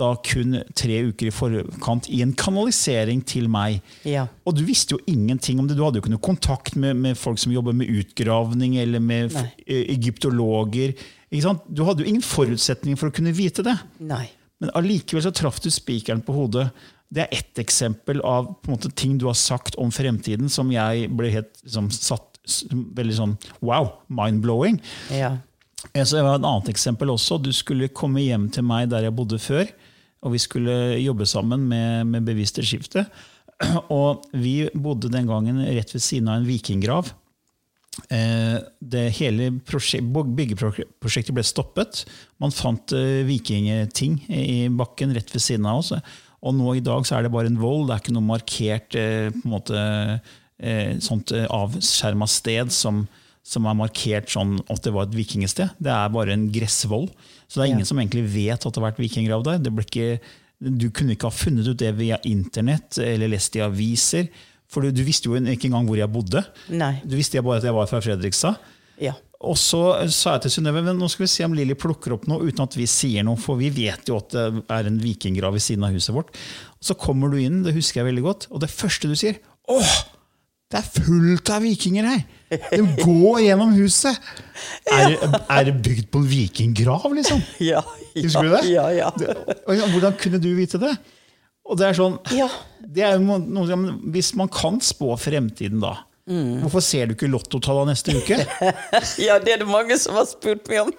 da 0.00 0.14
kun 0.24 0.56
tre 0.78 1.02
uker 1.10 1.28
i 1.28 1.34
forkant 1.34 2.08
i 2.08 2.22
en 2.24 2.32
kanalisering 2.38 3.20
til 3.26 3.50
meg. 3.52 3.82
Ja. 4.08 4.26
Og 4.48 4.56
du 4.56 4.62
visste 4.64 4.96
jo 4.96 5.02
ingenting 5.10 5.60
om 5.60 5.68
det. 5.68 5.76
Du 5.76 5.84
hadde 5.84 6.00
jo 6.00 6.04
ikke 6.06 6.14
noe 6.14 6.24
kontakt 6.24 6.78
med, 6.78 6.96
med 6.96 7.18
folk 7.20 7.40
som 7.42 7.52
jobber 7.52 7.76
med 7.76 7.90
utgravning, 7.92 8.78
eller 8.80 9.02
med 9.04 9.34
Nei. 9.36 9.48
eh, 9.66 9.90
egyptologer. 9.96 10.94
Du 11.30 11.84
hadde 11.84 12.04
jo 12.04 12.08
ingen 12.08 12.24
forutsetninger 12.24 12.98
for 12.98 13.10
å 13.10 13.16
kunne 13.18 13.34
vite 13.36 13.66
det. 13.66 13.76
Nei. 14.00 14.24
Men 14.60 14.72
allikevel 14.76 15.24
så 15.24 15.34
traff 15.36 15.60
du 15.64 15.70
spikeren 15.72 16.24
på 16.24 16.34
hodet. 16.36 16.70
Det 17.10 17.24
er 17.24 17.38
ett 17.40 17.58
eksempel 17.58 18.20
av 18.22 18.52
måte, 18.68 18.90
ting 18.94 19.16
du 19.18 19.26
har 19.26 19.38
sagt 19.38 19.74
om 19.82 19.90
fremtiden 19.90 20.50
som 20.52 20.70
jeg 20.70 21.08
ble 21.18 21.32
helt 21.34 21.52
liksom, 21.64 21.90
satt 21.90 22.38
veldig 22.70 23.16
sånn 23.16 23.36
wow, 23.66 23.92
mind-blowing. 24.08 24.78
Ja. 25.14 25.36
Eh, 25.92 26.04
Så 26.04 26.16
det 26.16 26.24
var 26.26 26.38
et 26.38 26.46
annet 26.46 26.70
eksempel 26.72 27.10
også. 27.10 27.40
Du 27.42 27.50
skulle 27.52 27.90
komme 27.92 28.22
hjem 28.22 28.48
til 28.54 28.66
meg 28.66 28.90
der 28.92 29.08
jeg 29.08 29.16
bodde 29.16 29.40
før, 29.42 29.66
og 30.22 30.34
vi 30.36 30.42
skulle 30.42 30.76
jobbe 31.00 31.26
sammen 31.26 31.66
med, 31.68 32.06
med 32.06 32.46
skifte 32.46 33.06
Og 33.92 34.24
vi 34.32 34.68
bodde 34.72 35.10
den 35.12 35.26
gangen 35.28 35.60
rett 35.64 35.92
ved 35.94 36.02
siden 36.04 36.28
av 36.28 36.40
en 36.40 36.48
vikinggrav. 36.48 37.10
Eh, 38.08 38.56
Det 38.80 39.06
hele 39.18 39.50
byggeprosjektet 39.60 41.34
ble 41.34 41.44
stoppet. 41.44 42.04
Man 42.40 42.54
fant 42.54 42.92
eh, 42.96 43.20
vikingting 43.28 44.20
i 44.28 44.68
bakken 44.68 45.14
rett 45.16 45.34
ved 45.34 45.44
siden 45.44 45.66
av 45.68 45.82
oss. 45.82 45.92
Og 46.42 46.54
nå 46.56 46.74
i 46.78 46.82
dag 46.84 47.04
så 47.04 47.18
er 47.18 47.26
det 47.26 47.32
bare 47.34 47.50
en 47.50 47.58
vold. 47.60 47.88
Det 47.88 47.94
er 47.96 48.02
ikke 48.04 48.14
noe 48.16 48.24
markert 48.30 48.94
eh, 48.96 49.28
på 49.34 49.42
en 49.44 49.52
måte, 49.52 49.80
eh, 50.62 50.94
sånt 51.04 51.32
eh, 51.36 51.44
avskjerma 51.52 52.28
sted 52.30 52.72
som, 52.72 53.02
som 53.44 53.66
er 53.68 53.76
markert 53.76 54.30
sånn 54.32 54.58
at 54.72 54.80
det 54.86 54.92
var 54.96 55.08
et 55.08 55.16
vikingested. 55.18 55.74
Det 55.78 55.92
er 55.92 56.12
bare 56.14 56.32
en 56.36 56.46
gressvoll. 56.54 57.10
Så 57.46 57.58
det 57.60 57.66
er 57.66 57.72
ingen 57.74 57.84
Ja. 57.84 57.90
som 57.92 58.00
egentlig 58.00 58.24
vet 58.32 58.64
at 58.64 58.72
det 58.72 58.80
har 58.80 58.88
vært 58.90 59.02
vikinggrav 59.02 59.44
der. 59.44 59.58
Det 59.60 59.72
ble 59.74 59.84
ikke, 59.84 60.20
du 60.60 60.88
kunne 60.94 61.12
ikke 61.16 61.28
ha 61.28 61.34
funnet 61.34 61.68
ut 61.68 61.80
det 61.80 61.92
via 61.98 62.16
internett 62.24 62.96
eller 63.04 63.28
lest 63.34 63.56
i 63.60 63.64
aviser. 63.64 64.28
For 64.70 64.86
du, 64.86 64.92
du 64.94 65.02
visste 65.04 65.26
jo 65.28 65.34
ikke 65.36 65.66
engang 65.68 65.88
hvor 65.88 65.98
jeg 65.98 66.08
bodde. 66.14 66.44
Nei. 66.70 67.00
Du 67.04 67.16
visste 67.18 67.42
bare 67.42 67.58
at 67.58 67.66
jeg 67.66 67.74
var 67.74 67.88
fra 67.90 68.00
Fredrikstad. 68.04 68.56
Ja. 69.02 69.16
Og 69.40 69.56
så 69.56 69.80
sa 70.12 70.34
jeg 70.36 70.42
til 70.44 70.52
Synnøve 70.58 70.82
men 70.84 70.98
nå 71.00 71.06
skal 71.08 71.24
vi 71.24 71.30
se 71.32 71.46
om 71.46 71.54
Lilly 71.56 71.72
plukker 71.80 72.12
opp 72.12 72.26
noe 72.28 72.44
uten 72.44 72.60
at 72.66 72.74
vi 72.76 72.84
sier 72.90 73.24
noe, 73.24 73.40
for 73.40 73.56
vi 73.56 73.70
vet 73.72 74.10
jo 74.10 74.18
at 74.20 74.34
det 74.34 74.42
er 74.68 74.88
en 74.90 74.98
vikinggrav 75.00 75.54
ved 75.56 75.64
siden 75.64 75.86
av 75.88 75.94
huset 75.96 76.12
vårt. 76.12 76.34
Og 76.76 76.88
Så 76.90 76.96
kommer 77.00 77.32
du 77.32 77.38
inn, 77.40 77.62
det 77.64 77.72
husker 77.76 78.02
jeg 78.02 78.10
veldig 78.10 78.24
godt, 78.26 78.48
og 78.52 78.60
det 78.60 78.68
første 78.72 79.08
du 79.08 79.16
sier 79.16 79.38
åh, 79.70 79.94
det 80.70 80.78
er 80.78 80.90
fullt 81.06 81.50
av 81.50 81.64
vikinger 81.64 82.06
her! 82.06 82.20
De 82.70 82.82
går 83.00 83.40
gjennom 83.46 83.72
huset! 83.78 84.18
Er, 84.90 85.14
er 85.48 85.64
det 85.70 85.72
bygd 85.82 86.10
på 86.12 86.20
en 86.20 86.28
vikinggrav, 86.30 87.08
liksom? 87.16 87.40
Ja. 87.70 87.80
ja, 88.12 88.22
Husker 88.26 88.44
du 88.44 88.52
det? 88.52 88.62
Ja, 88.74 88.84
ja. 88.92 89.08
Hvordan 89.64 90.14
kunne 90.20 90.40
du 90.42 90.50
vite 90.58 90.78
det? 90.82 90.92
Og 91.70 91.78
det 91.80 91.88
er 91.88 91.96
sånn, 91.98 92.18
Ja. 92.34 92.46
det 92.82 93.04
er 93.06 93.18
noe, 93.22 93.80
Hvis 94.12 94.32
man 94.38 94.50
kan 94.52 94.78
spå 94.84 95.14
fremtiden 95.20 95.80
da, 95.82 95.96
hvorfor 96.30 96.84
ser 96.84 97.10
du 97.10 97.16
ikke 97.16 97.30
lottotallene 97.30 97.94
neste 97.94 98.14
uke? 98.16 98.38
ja, 99.26 99.38
det 99.42 99.56
er 99.56 99.62
det 99.64 99.68
mange 99.68 99.98
som 100.00 100.18
har 100.18 100.28
spurt 100.30 100.68
meg 100.70 100.86
om. 100.86 100.92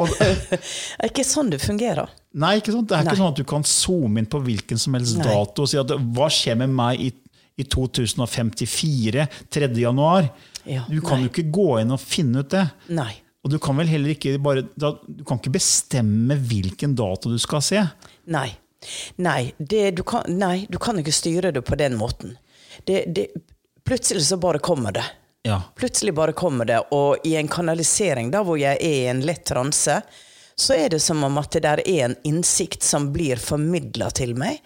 Og, 0.00 0.12
Det 0.16 0.58
er 1.00 1.10
ikke 1.10 1.26
sånn 1.26 1.50
det 1.52 1.60
fungerer. 1.62 2.12
Nei, 2.40 2.56
ikke 2.60 2.74
sant? 2.74 2.88
Det 2.90 2.96
er 2.96 3.08
ikke 3.08 3.18
sånn 3.18 3.32
at 3.32 3.40
du 3.40 3.46
kan 3.48 3.66
zoome 3.66 4.22
inn 4.22 4.30
på 4.30 4.40
hvilken 4.44 4.80
som 4.80 4.94
helst 4.96 5.18
Nei. 5.18 5.26
dato 5.26 5.66
og 5.66 5.72
si 5.72 5.80
at 5.80 5.92
hva 6.14 6.30
skjer 6.32 6.60
med 6.62 6.72
meg 6.78 7.02
i, 7.02 7.10
i 7.60 7.66
2054, 7.66 9.26
3. 9.50 9.70
januar? 9.82 10.30
Ja, 10.64 10.84
du 10.88 11.00
kan 11.00 11.18
nei. 11.18 11.26
jo 11.26 11.32
ikke 11.32 11.48
gå 11.52 11.68
inn 11.82 11.92
og 11.94 12.00
finne 12.02 12.44
ut 12.44 12.52
det. 12.54 12.64
Nei. 12.96 13.12
Og 13.40 13.52
du 13.54 13.56
kan 13.62 13.78
vel 13.80 13.88
heller 13.88 14.12
ikke 14.12 14.34
bare 14.42 14.66
Du 14.76 15.22
kan 15.24 15.38
ikke 15.40 15.54
bestemme 15.54 16.36
hvilken 16.36 16.92
dato 16.96 17.30
du 17.32 17.38
skal 17.40 17.64
se. 17.64 17.84
Nei. 18.30 18.50
Nei, 19.20 19.52
det, 19.58 19.90
du, 19.98 20.04
kan, 20.08 20.24
nei 20.28 20.66
du 20.72 20.78
kan 20.80 20.98
ikke 21.00 21.12
styre 21.12 21.52
det 21.52 21.62
på 21.66 21.76
den 21.80 21.98
måten. 22.00 22.36
Det, 22.88 23.04
det, 23.12 23.26
plutselig 23.84 24.26
så 24.28 24.36
bare 24.40 24.58
kommer 24.58 24.92
det. 24.92 25.04
Ja. 25.42 25.62
Plutselig 25.76 26.14
bare 26.14 26.32
kommer 26.36 26.68
det, 26.68 26.80
og 26.92 27.24
i 27.24 27.36
en 27.40 27.48
kanalisering 27.48 28.30
da 28.32 28.42
hvor 28.44 28.58
jeg 28.60 28.76
er 28.76 28.84
i 28.84 29.06
en 29.08 29.22
lett 29.24 29.46
transe, 29.48 30.00
så 30.60 30.74
er 30.76 30.90
det 30.92 31.00
som 31.00 31.22
om 31.24 31.38
at 31.40 31.54
det 31.56 31.62
der 31.64 31.80
er 31.88 32.10
en 32.10 32.16
innsikt 32.28 32.84
som 32.84 33.08
blir 33.14 33.40
formidla 33.40 34.10
til 34.12 34.34
meg 34.36 34.58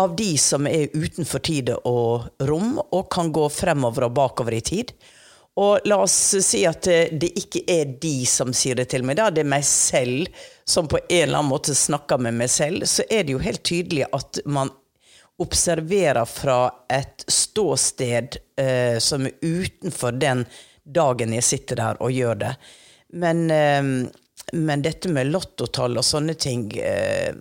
av 0.00 0.14
de 0.16 0.30
som 0.40 0.64
er 0.66 0.88
utenfor 0.94 1.42
tid 1.44 1.74
og 1.76 2.30
rom, 2.48 2.78
og 2.80 3.10
kan 3.12 3.32
gå 3.32 3.44
fremover 3.52 4.08
og 4.08 4.14
bakover 4.16 4.56
i 4.56 4.62
tid. 4.64 4.94
Og 5.60 5.84
la 5.84 5.98
oss 6.00 6.14
si 6.40 6.62
at 6.64 6.86
det 6.88 7.28
ikke 7.36 7.66
er 7.68 7.90
de 8.00 8.14
som 8.24 8.54
sier 8.56 8.78
det 8.78 8.88
til 8.94 9.04
meg, 9.04 9.18
da. 9.20 9.28
Det 9.28 9.42
er 9.44 9.50
meg 9.52 9.66
selv 9.68 10.30
som 10.64 10.88
på 10.88 10.96
en 11.02 11.26
eller 11.26 11.42
annen 11.42 11.52
måte 11.52 11.76
snakker 11.76 12.22
med 12.24 12.38
meg 12.40 12.48
selv. 12.48 12.88
Så 12.88 13.04
er 13.10 13.26
det 13.28 13.36
jo 13.36 13.42
helt 13.42 13.60
tydelig 13.68 14.06
at 14.08 14.40
man 14.48 14.72
observerer 15.42 16.24
fra 16.28 16.58
et 16.92 17.24
ståsted 17.28 18.38
eh, 18.60 18.98
som 19.02 19.26
er 19.26 19.38
utenfor 19.42 20.14
den 20.22 20.44
dagen 20.82 21.34
jeg 21.36 21.46
sitter 21.46 21.80
der 21.82 22.02
og 22.02 22.14
gjør 22.14 22.38
det. 22.44 22.52
Men, 23.22 23.50
eh, 23.50 23.82
men 24.52 24.84
dette 24.84 25.10
med 25.12 25.32
lottotall 25.32 25.98
og 26.00 26.06
sånne 26.06 26.38
ting 26.38 26.70
eh, 26.78 27.34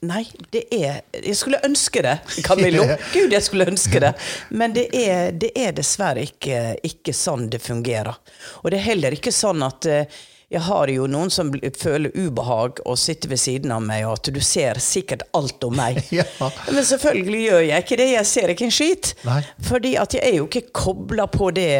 Nei, 0.00 0.22
det 0.48 0.62
er 0.72 1.02
Jeg 1.12 1.36
skulle 1.36 1.58
ønske 1.66 2.00
det, 2.00 2.14
Camillo. 2.46 2.86
Gud, 3.12 3.34
jeg 3.34 3.44
skulle 3.44 3.66
ønske 3.68 4.00
det. 4.00 4.14
Men 4.48 4.72
det 4.72 4.86
er, 4.96 5.34
det 5.36 5.50
er 5.52 5.74
dessverre 5.76 6.24
ikke, 6.24 6.78
ikke, 6.88 7.12
sånn 7.12 7.50
det 7.52 7.60
fungerer. 7.60 8.16
Og 8.62 8.72
det 8.72 8.78
er 8.78 8.86
heller 8.94 9.16
ikke 9.16 9.34
sånn 9.34 9.60
at 9.66 9.88
eh, 9.90 10.22
jeg 10.50 10.64
har 10.66 10.90
jo 10.90 11.04
noen 11.06 11.30
som 11.30 11.52
føler 11.78 12.10
ubehag 12.18 12.80
og 12.82 12.96
sitter 12.98 13.30
ved 13.30 13.38
siden 13.38 13.70
av 13.70 13.84
meg, 13.86 14.02
og 14.08 14.16
at 14.18 14.30
du 14.34 14.40
ser 14.42 14.80
sikkert 14.82 15.22
alt 15.38 15.62
om 15.62 15.76
meg. 15.78 16.00
ja. 16.18 16.24
Men 16.66 16.82
selvfølgelig 16.88 17.42
gjør 17.44 17.62
jeg 17.68 17.84
ikke 17.84 17.98
det. 18.00 18.08
Jeg 18.16 18.28
ser 18.32 18.52
ikke 18.54 18.66
en 18.66 18.74
skit. 18.74 19.12
Nei. 19.28 19.38
Fordi 19.68 19.94
at 20.02 20.16
jeg 20.18 20.26
er 20.26 20.40
jo 20.40 20.48
ikke 20.48 20.74
kobla 20.74 21.28
på 21.30 21.52
det 21.54 21.70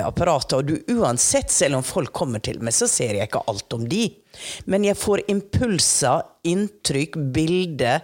apparatet. 0.00 0.56
Og 0.56 0.70
du, 0.70 0.96
uansett, 0.96 1.52
selv 1.52 1.76
om 1.76 1.84
folk 1.84 2.14
kommer 2.16 2.40
til 2.40 2.62
meg, 2.64 2.72
så 2.72 2.88
ser 2.88 3.18
jeg 3.18 3.28
ikke 3.28 3.44
alt 3.52 3.76
om 3.76 3.84
de. 3.90 4.06
Men 4.64 4.88
jeg 4.88 4.96
får 4.96 5.26
impulser, 5.32 6.24
inntrykk, 6.48 7.20
bilder, 7.36 8.00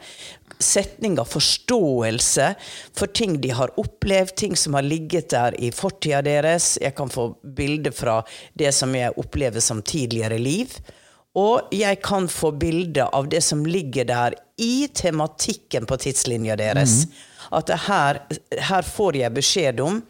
setninger, 0.62 1.24
forståelse 1.28 2.48
for 2.96 3.12
ting 3.14 3.36
de 3.42 3.52
har 3.56 3.74
opplevd, 3.80 4.34
ting 4.36 4.56
som 4.56 4.78
har 4.78 4.86
ligget 4.86 5.30
der 5.34 5.56
i 5.60 5.72
fortida 5.74 6.22
deres. 6.22 6.74
Jeg 6.82 6.96
kan 6.96 7.12
få 7.12 7.32
bilder 7.42 7.94
fra 7.94 8.20
det 8.58 8.72
som 8.76 8.94
jeg 8.96 9.14
opplever 9.20 9.60
som 9.60 9.82
tidligere 9.82 10.38
liv. 10.40 10.74
Og 11.38 11.72
jeg 11.72 12.00
kan 12.04 12.26
få 12.28 12.50
bilder 12.60 13.08
av 13.16 13.28
det 13.32 13.40
som 13.44 13.64
ligger 13.64 14.04
der 14.04 14.34
i 14.60 14.88
tematikken 14.92 15.86
på 15.88 15.96
tidslinja 15.96 16.56
deres. 16.60 17.06
Mm. 17.06 17.14
At 17.56 17.72
her, 17.86 18.20
her, 18.68 18.82
får 18.84 19.16
jeg 19.16 19.34
beskjed 19.34 19.80
om 19.80 20.02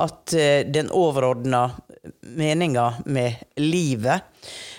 at 0.00 0.32
uh, 0.32 0.64
den 0.72 0.88
overordna 0.88 1.66
meninga 2.36 2.88
med 3.04 3.44
livet 3.60 4.24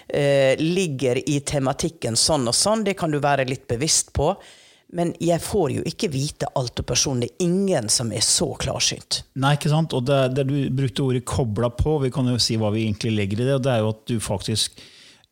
uh, 0.09 0.53
ligger 0.59 1.21
i 1.29 1.39
tematikken 1.45 2.17
sånn 2.17 2.49
og 2.49 2.57
sånn. 2.57 2.85
Det 2.89 2.97
kan 2.97 3.13
du 3.13 3.21
være 3.21 3.45
litt 3.49 3.67
bevisst 3.69 4.11
på. 4.17 4.33
Men 4.93 5.13
jeg 5.23 5.41
får 5.41 5.71
jo 5.73 5.83
ikke 5.89 6.11
vite 6.13 6.49
alt 6.59 6.79
om 6.79 6.87
personen. 6.87 7.25
Det 7.25 7.31
er 7.33 7.45
ingen 7.47 7.89
som 7.89 8.11
er 8.13 8.23
så 8.25 8.51
klarsynt. 8.61 9.23
Nei, 9.41 9.55
ikke 9.57 9.71
sant? 9.73 9.93
Og 9.97 10.05
det, 10.05 10.21
det 10.37 10.47
du 10.49 10.57
brukte 10.69 11.05
ordet 11.05 11.25
'kobla 11.25 11.71
på', 11.73 11.99
vi 12.05 12.11
kan 12.13 12.29
jo 12.29 12.39
si 12.41 12.57
hva 12.61 12.69
vi 12.73 12.85
egentlig 12.85 13.15
legger 13.17 13.41
i 13.41 13.47
det. 13.49 13.55
og 13.55 13.63
det 13.65 13.71
er 13.73 13.81
jo 13.81 13.93
at 13.95 14.03
du 14.07 14.19
faktisk 14.21 14.83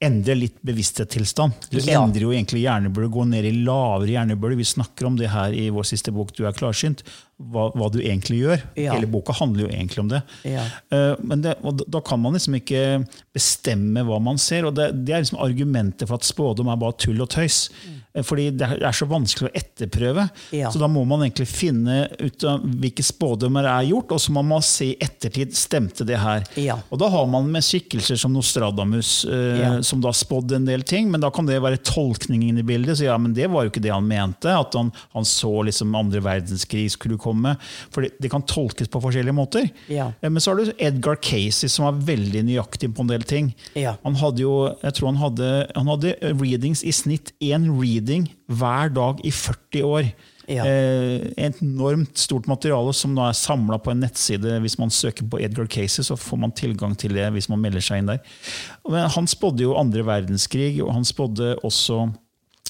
endrer 0.01 0.36
litt 0.36 0.56
bevissthetstilstand. 0.65 1.68
Du 1.70 1.77
ja. 1.77 2.00
endrer 2.01 2.25
jo 2.25 2.32
egentlig 2.34 2.63
hjernebølge, 2.63 3.12
går 3.13 3.27
ned 3.36 3.46
i 3.46 3.51
lavere 3.62 4.10
hjernebølge. 4.15 4.58
Vi 4.63 4.70
snakker 4.72 5.06
om 5.06 5.20
det 5.20 5.30
her 5.30 5.53
i 5.53 5.68
vår 5.74 5.86
siste 5.91 6.13
bok 6.15 6.34
'Du 6.34 6.47
er 6.47 6.58
klarsynt'. 6.58 7.06
Hva, 7.41 7.69
hva 7.74 7.88
du 7.89 8.00
egentlig 8.02 8.41
gjør. 8.41 8.62
Ja. 8.78 8.95
Hele 8.95 9.10
boka 9.10 9.34
handler 9.34 9.65
jo 9.65 9.69
egentlig 9.69 10.00
om 10.02 10.10
det. 10.10 10.21
Ja. 10.45 10.65
Uh, 10.93 11.15
men 11.26 11.41
det, 11.41 11.56
da 11.88 12.02
kan 12.06 12.21
man 12.21 12.38
liksom 12.38 12.58
ikke 12.58 13.02
bestemme 13.34 14.04
hva 14.06 14.19
man 14.21 14.38
ser. 14.38 14.65
og 14.65 14.76
Det, 14.78 14.91
det 15.06 15.13
er 15.13 15.24
liksom 15.24 15.41
argumentet 15.41 16.08
for 16.10 16.21
at 16.21 16.26
spådom 16.26 16.69
er 16.69 16.82
bare 16.82 16.97
tull 17.02 17.21
og 17.21 17.30
tøys. 17.34 17.69
Mm. 17.86 18.00
Eh, 18.13 18.24
fordi 18.26 18.50
det 18.56 18.67
er 18.78 18.95
så 18.95 19.08
vanskelig 19.10 19.50
å 19.50 19.54
etterprøve. 19.58 20.28
Ja. 20.56 20.71
Så 20.71 20.82
da 20.82 20.89
må 20.91 21.04
man 21.08 21.24
egentlig 21.26 21.47
finne 21.50 22.04
ut 22.19 22.45
hvilke 22.82 23.06
spådommer 23.06 23.67
er 23.69 23.88
gjort, 23.91 24.15
og 24.15 24.21
så 24.24 24.34
må 24.36 24.43
man 24.45 24.63
se 24.65 24.91
i 24.91 24.97
ettertid 25.02 25.56
stemte 25.58 26.06
det 26.08 26.19
her. 26.21 26.45
Ja. 26.60 26.78
Og 26.91 27.00
da 27.02 27.10
har 27.13 27.28
man 27.32 27.50
med 27.52 27.65
skikkelser 27.65 28.19
som 28.19 28.36
Nostradamus, 28.36 29.13
eh, 29.26 29.62
ja. 29.62 29.71
som 29.86 30.04
da 30.04 30.13
spådde 30.15 30.60
en 30.60 30.67
del 30.67 30.86
ting, 30.88 31.12
men 31.12 31.24
da 31.24 31.32
kan 31.34 31.47
det 31.47 31.62
være 31.63 31.82
tolkningen 31.88 32.60
i 32.60 32.65
bildet. 32.67 33.00
Så 33.00 33.08
ja, 33.08 33.17
men 33.21 33.36
det 33.38 33.50
var 33.52 33.65
jo 33.65 33.74
ikke 33.74 33.84
det 33.84 33.93
han 33.93 34.08
mente, 34.08 34.52
at 34.52 34.76
han, 34.78 34.91
han 35.15 35.28
så 35.28 35.54
liksom 35.67 35.95
andre 35.97 36.24
verdenskrig 36.26 36.88
skulle 36.95 37.19
komme. 37.21 37.56
For 37.93 38.06
det, 38.06 38.15
det 38.21 38.32
kan 38.34 38.45
tolkes 38.47 38.91
på 38.91 39.02
forskjellige 39.04 39.38
måter. 39.38 39.69
Eh, 39.88 40.30
men 40.30 40.41
så 40.41 40.52
har 40.52 40.62
du 40.62 40.74
Edgar 40.82 41.19
Casey, 41.21 41.69
som 41.71 41.88
var 41.88 42.04
veldig 42.12 42.45
nøyaktig 42.50 42.91
på 42.95 43.06
en 43.06 43.13
del 43.13 43.26
ting. 43.28 43.54
Han 44.04 44.17
hadde 44.19 44.43
jo, 44.43 44.56
jeg 44.82 44.97
tror 44.97 45.12
han 45.12 45.21
hadde, 45.21 45.50
han 45.76 45.89
hadde 45.91 46.15
readings 46.41 46.84
i 46.88 46.93
snitt 46.95 47.32
én 47.43 47.67
reading 47.71 48.00
reading 48.01 48.29
hver 48.49 48.89
dag 48.93 49.21
i 49.23 49.31
40 49.31 49.83
år. 49.85 50.11
Ja. 50.49 50.65
Eh, 50.65 51.29
enormt 51.37 52.17
stort 52.17 52.47
materiale 52.49 52.93
som 52.97 53.13
nå 53.15 53.23
er 53.23 53.37
samla 53.37 53.77
på 53.79 53.93
en 53.93 54.01
nettside. 54.03 54.57
Hvis 54.63 54.77
man 54.81 54.91
søker 54.91 55.27
på 55.29 55.39
Edgar 55.39 55.69
Casey, 55.69 56.03
så 56.03 56.17
får 56.19 56.41
man 56.41 56.51
tilgang 56.51 56.97
til 56.97 57.13
det 57.15 57.29
hvis 57.31 57.47
man 57.51 57.61
melder 57.61 57.83
seg 57.85 58.01
inn 58.01 58.11
der. 58.11 58.19
Men 58.89 59.07
han 59.13 59.29
spådde 59.29 59.63
jo 59.63 59.77
andre 59.79 60.03
verdenskrig, 60.07 60.81
og 60.83 60.93
han 60.97 61.07
spådde 61.07 61.55
også 61.63 62.09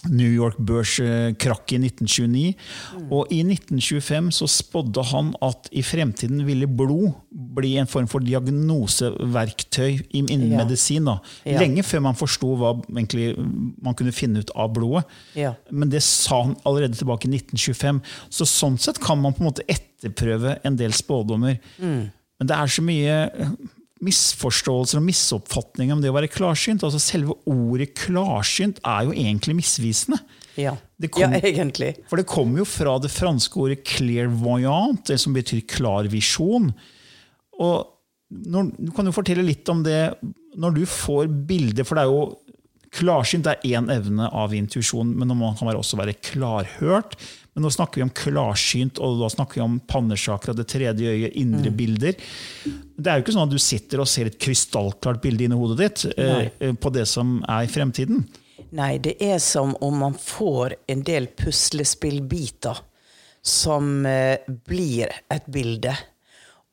New 0.09 0.29
York-børskrakk 0.29 1.73
i 1.75 1.79
1929. 1.83 2.53
Mm. 2.97 3.07
Og 3.13 3.33
i 3.33 3.41
1925 3.45 4.31
så 4.39 4.47
spådde 4.49 5.03
han 5.11 5.33
at 5.45 5.69
i 5.71 5.83
fremtiden 5.85 6.41
ville 6.47 6.67
blod 6.67 7.11
bli 7.29 7.75
en 7.79 7.89
form 7.89 8.07
for 8.11 8.23
diagnoseverktøy 8.25 9.99
innen 10.17 10.47
ja. 10.51 10.63
medisin. 10.63 11.09
Da. 11.09 11.19
Lenge 11.45 11.85
før 11.85 12.05
man 12.07 12.17
forsto 12.17 12.55
hva 12.59 12.73
man 12.89 13.97
kunne 13.97 14.15
finne 14.15 14.41
ut 14.41 14.53
av 14.55 14.71
blodet. 14.75 15.05
Ja. 15.37 15.53
Men 15.69 15.93
det 15.93 16.03
sa 16.05 16.41
han 16.47 16.57
allerede 16.65 16.97
tilbake 16.97 17.29
i 17.29 17.35
1925. 17.37 18.01
Så 18.33 18.49
sånn 18.49 18.79
sett 18.81 19.01
kan 19.03 19.21
man 19.21 19.35
på 19.37 19.45
en 19.45 19.51
måte 19.51 19.67
etterprøve 19.69 20.57
en 20.65 20.79
del 20.79 20.95
spådommer. 20.97 21.61
Mm. 21.77 22.09
Men 22.41 22.49
det 22.49 22.57
er 22.57 22.73
så 22.73 22.81
mye 22.81 23.15
misforståelser 24.01 24.99
og 24.99 25.05
misoppfatninger 25.05 25.95
om 25.95 26.01
det 26.01 26.09
å 26.11 26.15
være 26.15 26.31
klarsynt. 26.31 26.83
Altså 26.85 27.01
Selve 27.01 27.37
ordet 27.49 27.91
klarsynt 27.97 28.81
er 28.87 29.07
jo 29.07 29.15
egentlig 29.15 29.57
misvisende. 29.59 30.19
Ja, 30.59 30.75
kom, 31.07 31.31
ja 31.35 31.39
egentlig. 31.39 31.93
For 32.09 32.19
det 32.19 32.27
kommer 32.29 32.63
jo 32.63 32.67
fra 32.67 32.97
det 33.01 33.11
franske 33.13 33.61
ordet 33.61 33.85
'clairvoyant', 33.87 35.05
det 35.07 35.19
som 35.21 35.33
betyr 35.33 35.63
klar 35.69 36.09
visjon. 36.11 36.71
Og 37.61 37.87
når, 38.31 38.71
du 38.79 38.91
kan 38.95 39.05
jo 39.05 39.15
fortelle 39.15 39.45
litt 39.45 39.67
om 39.69 39.83
det 39.83 40.13
når 40.59 40.75
du 40.75 40.85
får 40.87 41.29
bilder, 41.47 41.85
for 41.87 41.95
det 41.95 42.05
er 42.05 42.11
jo 42.11 42.23
Klarsynt 42.91 43.47
er 43.47 43.61
én 43.63 43.85
evne 43.87 44.25
av 44.35 44.51
intuisjon, 44.51 45.13
men 45.15 45.29
man 45.39 45.55
kan 45.55 45.69
også 45.71 45.95
være 45.95 46.17
klarhørt. 46.27 47.13
Men 47.53 47.65
nå 47.65 47.71
snakker 47.73 47.99
vi 47.99 48.05
om 48.05 48.13
klarsynt, 48.15 48.99
og 49.03 49.19
da 49.19 49.27
snakker 49.31 49.59
vi 49.59 49.63
om 49.65 49.79
pannesjakra, 49.83 50.55
det 50.55 50.69
tredje 50.71 51.09
øyet, 51.11 51.33
indre 51.35 51.71
mm. 51.71 51.77
bilder. 51.77 52.21
Det 52.95 53.11
er 53.11 53.19
jo 53.19 53.25
ikke 53.25 53.35
sånn 53.35 53.49
at 53.49 53.55
du 53.55 53.59
sitter 53.59 54.03
og 54.03 54.07
ser 54.07 54.29
et 54.29 54.37
krystallklart 54.39 55.19
bilde 55.23 55.47
inni 55.47 55.57
hodet 55.59 55.81
ditt 55.81 56.05
eh, 56.15 56.47
eh, 56.47 56.71
på 56.71 56.93
det 56.95 57.03
som 57.11 57.41
er 57.43 57.67
i 57.67 57.71
fremtiden. 57.71 58.23
Nei, 58.71 58.93
det 59.03 59.17
er 59.19 59.41
som 59.43 59.73
om 59.83 59.99
man 59.99 60.15
får 60.15 60.77
en 60.91 61.03
del 61.03 61.27
puslespillbiter 61.35 62.79
som 63.43 64.05
eh, 64.05 64.39
blir 64.47 65.11
et 65.27 65.45
bilde. 65.51 65.95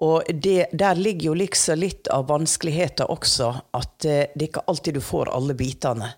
Og 0.04 0.22
det, 0.30 0.68
der 0.72 0.94
ligger 0.94 1.32
jo 1.32 1.34
liksom 1.40 1.80
litt 1.82 2.06
av 2.14 2.28
vanskeligheter 2.28 3.10
også, 3.10 3.50
at 3.74 4.06
eh, 4.06 4.30
det 4.34 4.44
er 4.44 4.50
ikke 4.52 4.66
alltid 4.70 4.98
du 5.00 5.02
får 5.02 5.32
alle 5.34 5.58
bitene. 5.58 6.12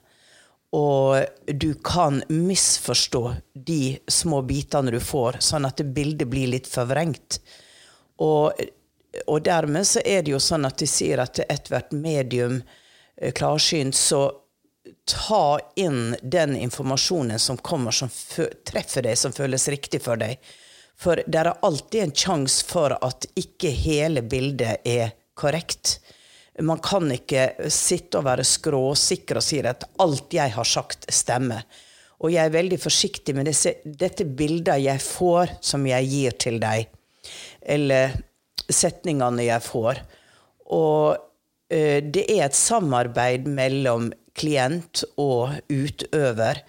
Og 0.77 1.25
du 1.47 1.75
kan 1.75 2.23
misforstå 2.29 3.35
de 3.55 3.99
små 4.07 4.43
bitene 4.47 4.93
du 4.95 5.01
får, 5.03 5.41
sånn 5.43 5.67
at 5.67 5.83
bildet 5.83 6.31
blir 6.31 6.53
litt 6.53 6.69
forvrengt. 6.71 7.41
Og, 8.23 8.55
og, 9.27 9.39
dermed 9.43 9.89
så 9.89 10.03
er 10.05 10.23
det 10.23 10.37
jo 10.37 10.43
sånn 10.43 10.69
at 10.69 10.79
de 10.79 10.87
sier 10.87 11.23
at 11.23 11.43
ethvert 11.49 11.91
medium 11.97 12.61
eh, 13.17 13.33
klarsynt, 13.35 13.99
så 13.99 14.29
ta 15.11 15.59
inn 15.77 16.15
den 16.23 16.55
informasjonen 16.57 17.39
som 17.39 17.59
kommer, 17.59 17.91
som 17.91 18.11
treffer 18.65 19.03
deg, 19.03 19.19
som 19.19 19.35
føles 19.35 19.69
riktig 19.73 20.03
for 20.05 20.21
deg. 20.21 20.39
For 21.01 21.23
det 21.27 21.41
er 21.41 21.53
alltid 21.65 22.03
en 22.05 22.15
sjanse 22.15 22.65
for 22.69 22.95
at 22.95 23.27
ikke 23.41 23.73
hele 23.73 24.23
bildet 24.23 24.87
er 24.87 25.15
korrekt. 25.35 25.99
Man 26.59 26.81
kan 26.83 27.07
ikke 27.15 27.71
sitte 27.73 28.19
og 28.21 28.27
være 28.27 28.45
skråsikker 28.45 29.39
og 29.39 29.45
si 29.45 29.61
at 29.65 29.87
alt 30.03 30.35
jeg 30.35 30.53
har 30.57 30.67
sagt, 30.67 31.07
stemmer. 31.13 31.63
Og 32.21 32.35
jeg 32.35 32.51
er 32.51 32.53
veldig 32.53 32.77
forsiktig 32.83 33.35
med 33.37 33.49
disse, 33.49 33.79
dette 33.85 34.27
bildet 34.27 34.83
jeg 34.83 35.01
får, 35.01 35.57
som 35.65 35.87
jeg 35.89 36.11
gir 36.11 36.37
til 36.43 36.59
deg, 36.61 36.91
eller 37.63 38.13
setningene 38.69 39.47
jeg 39.47 39.65
får. 39.65 40.03
Og 40.77 41.17
eh, 41.73 42.03
det 42.05 42.27
er 42.29 42.45
et 42.47 42.59
samarbeid 42.59 43.49
mellom 43.49 44.11
klient 44.37 45.05
og 45.21 45.57
utøver, 45.73 46.61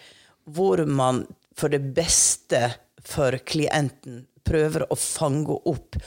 hvor 0.48 0.86
man 0.88 1.26
for 1.58 1.74
det 1.74 1.84
beste 1.96 2.64
for 3.06 3.36
klienten 3.46 4.26
prøver 4.48 4.88
å 4.90 4.98
fange 4.98 5.58
opp 5.70 6.00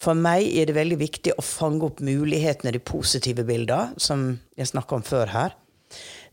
For 0.00 0.16
meg 0.16 0.46
er 0.56 0.70
det 0.70 0.76
veldig 0.78 0.96
viktig 1.00 1.34
å 1.36 1.44
fange 1.44 1.84
opp 1.90 2.00
mulighetene, 2.00 2.72
de 2.72 2.80
positive 2.80 3.44
bildene, 3.44 3.92
som 4.00 4.38
jeg 4.56 4.70
snakka 4.72 4.96
om 4.96 5.04
før 5.04 5.32
her, 5.34 5.56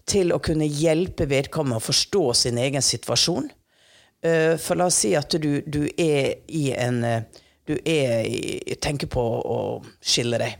til 0.07 0.31
å 0.31 0.39
kunne 0.39 0.67
hjelpe 0.69 1.27
vedkommende 1.27 1.81
å 1.81 1.83
forstå 1.83 2.21
sin 2.45 2.57
egen 2.63 2.81
situasjon. 2.85 3.49
Eh, 4.23 4.55
For 4.55 4.79
la 4.79 4.87
oss 4.87 5.01
si 5.03 5.11
at 5.19 5.35
du, 5.35 5.61
du 5.67 5.83
er 5.99 6.37
i 6.47 6.69
en 6.73 7.03
Du 7.67 7.73
er 7.83 8.23
i, 8.23 8.75
tenker 8.79 9.09
på 9.11 9.19
å 9.43 9.83
skille 9.99 10.37
deg. 10.39 10.53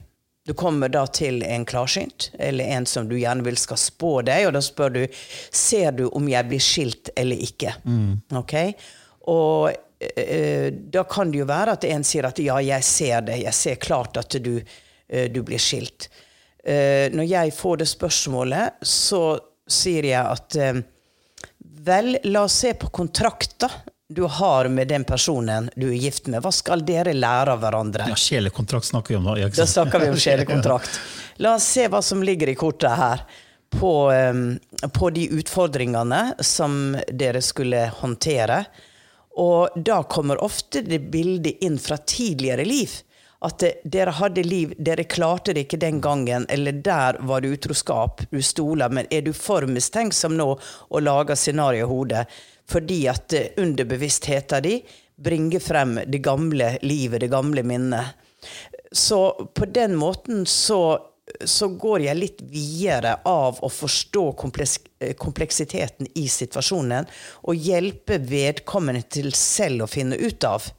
Du 0.44 0.52
kommer 0.54 0.90
da 0.92 1.06
til 1.08 1.40
en 1.48 1.64
klarsynt, 1.64 2.34
eller 2.38 2.68
en 2.76 2.86
som 2.86 3.08
du 3.08 3.16
gjerne 3.16 3.46
vil 3.48 3.56
skal 3.56 3.80
spå 3.80 4.10
deg, 4.28 4.50
og 4.50 4.54
da 4.58 4.60
spør 4.64 4.92
du 4.92 5.00
ser 5.56 5.92
du 5.96 6.10
om 6.10 6.28
jeg 6.28 6.50
blir 6.50 6.60
skilt 6.60 7.14
eller 7.16 7.40
ikke. 7.48 7.72
Ok? 8.36 8.54
Og 9.32 9.70
eh, 9.72 9.80
da 10.94 11.04
kan 11.10 11.32
det 11.32 11.40
jo 11.42 11.48
være 11.50 11.74
at 11.74 11.86
en 11.90 12.04
sier 12.06 12.28
at 12.30 12.40
ja, 12.42 12.60
jeg 12.62 12.86
ser 12.86 13.26
det, 13.26 13.40
jeg 13.42 13.58
ser 13.58 13.80
klart 13.82 14.18
at 14.22 14.38
du, 14.44 14.60
eh, 15.10 15.26
du 15.32 15.42
blir 15.46 15.62
skilt. 15.62 16.10
Eh, 16.64 17.10
når 17.14 17.26
jeg 17.26 17.54
får 17.58 17.82
det 17.82 17.90
spørsmålet, 17.90 18.82
så 18.86 19.40
sier 19.68 20.06
jeg 20.12 20.22
at 20.22 20.58
eh, 20.62 20.82
vel, 21.88 22.18
la 22.30 22.46
oss 22.46 22.60
se 22.62 22.76
på 22.78 22.92
kontrakter 22.94 23.74
du 24.08 24.24
har 24.24 24.70
med 24.72 24.88
den 24.88 25.04
personen 25.04 25.72
du 25.76 25.90
er 25.90 25.98
gift 25.98 26.30
med. 26.32 26.44
Hva 26.46 26.54
skal 26.56 26.86
dere 26.88 27.16
lære 27.16 27.58
av 27.58 27.64
hverandre? 27.64 28.06
Ja, 28.08 28.16
Kjelekontrakt 28.16 28.88
snakker 28.88 29.16
vi 29.16 29.18
om 29.20 29.26
da. 29.28 29.50
Da 29.50 29.68
snakker 29.68 30.06
vi 30.06 30.12
om 30.14 30.22
sjelekontrakt. 30.28 31.02
La 31.44 31.58
oss 31.58 31.68
se 31.74 31.90
hva 31.92 32.00
som 32.06 32.22
ligger 32.24 32.54
i 32.54 32.56
kortet 32.56 32.94
her. 32.96 33.26
På, 33.68 34.08
på 34.96 35.10
de 35.12 35.26
utfordringene 35.36 36.38
som 36.40 36.96
dere 37.12 37.42
skulle 37.44 37.82
håndtere. 37.98 38.62
Og 39.38 39.76
da 39.76 40.02
kommer 40.10 40.42
ofte 40.44 40.82
det 40.82 41.00
bildet 41.14 41.62
inn 41.66 41.78
fra 41.80 41.98
tidligere 41.98 42.66
liv. 42.66 42.90
At 43.46 43.60
det, 43.62 43.72
dere 43.86 44.16
hadde 44.18 44.42
liv, 44.44 44.74
dere 44.82 45.06
klarte 45.06 45.54
det 45.54 45.68
ikke 45.68 45.78
den 45.82 46.00
gangen, 46.02 46.48
eller 46.50 46.74
der 46.74 47.20
var 47.22 47.44
det 47.44 47.52
utroskap, 47.54 48.24
du 48.32 48.42
stoler, 48.42 48.90
men 48.90 49.06
er 49.14 49.22
du 49.28 49.30
for 49.38 49.68
mistenksom 49.70 50.34
nå 50.40 50.48
og 50.58 51.04
lager 51.06 51.38
scenario 51.38 51.86
i 51.86 51.90
hodet 51.92 52.26
fordi 52.68 53.06
at 53.08 53.32
eh, 53.32 53.54
underbevisstheten 53.64 54.66
din 54.66 54.96
bringer 55.24 55.62
frem 55.64 55.94
det 56.04 56.20
gamle 56.26 56.74
livet, 56.82 57.22
det 57.24 57.30
gamle 57.32 57.64
minnet? 57.64 58.18
Så 58.92 59.50
på 59.56 59.70
den 59.72 59.96
måten 59.96 60.46
så, 60.46 60.98
så 61.46 61.68
går 61.68 62.06
jeg 62.08 62.18
litt 62.18 62.42
videre 62.48 63.18
av 63.28 63.60
å 63.64 63.70
forstå 63.72 64.24
kompleks, 64.40 64.80
eh, 65.00 65.14
kompleksiteten 65.20 66.08
i 66.16 66.28
situasjonen, 66.32 67.08
og 67.44 67.56
hjelpe 67.70 68.20
vedkommende 68.20 69.04
til 69.10 69.32
selv 69.36 69.86
å 69.86 69.92
finne 69.92 70.18
ut 70.18 70.44
av 70.48 70.70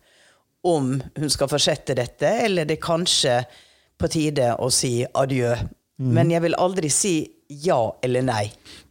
om 0.67 0.97
hun 1.17 1.31
skal 1.31 1.49
fortsette 1.49 1.95
dette, 1.95 2.27
eller 2.45 2.65
det 2.65 2.79
er 2.79 2.87
kanskje 2.87 3.41
på 3.99 4.11
tide 4.11 4.55
å 4.59 4.71
si 4.73 5.05
adjø. 5.07 5.57
Men 5.99 6.31
jeg 6.31 6.45
vil 6.45 6.55
aldri 6.55 6.91
si 6.93 7.15
ja 7.49 7.81
eller 8.05 8.23
nei. 8.23 8.45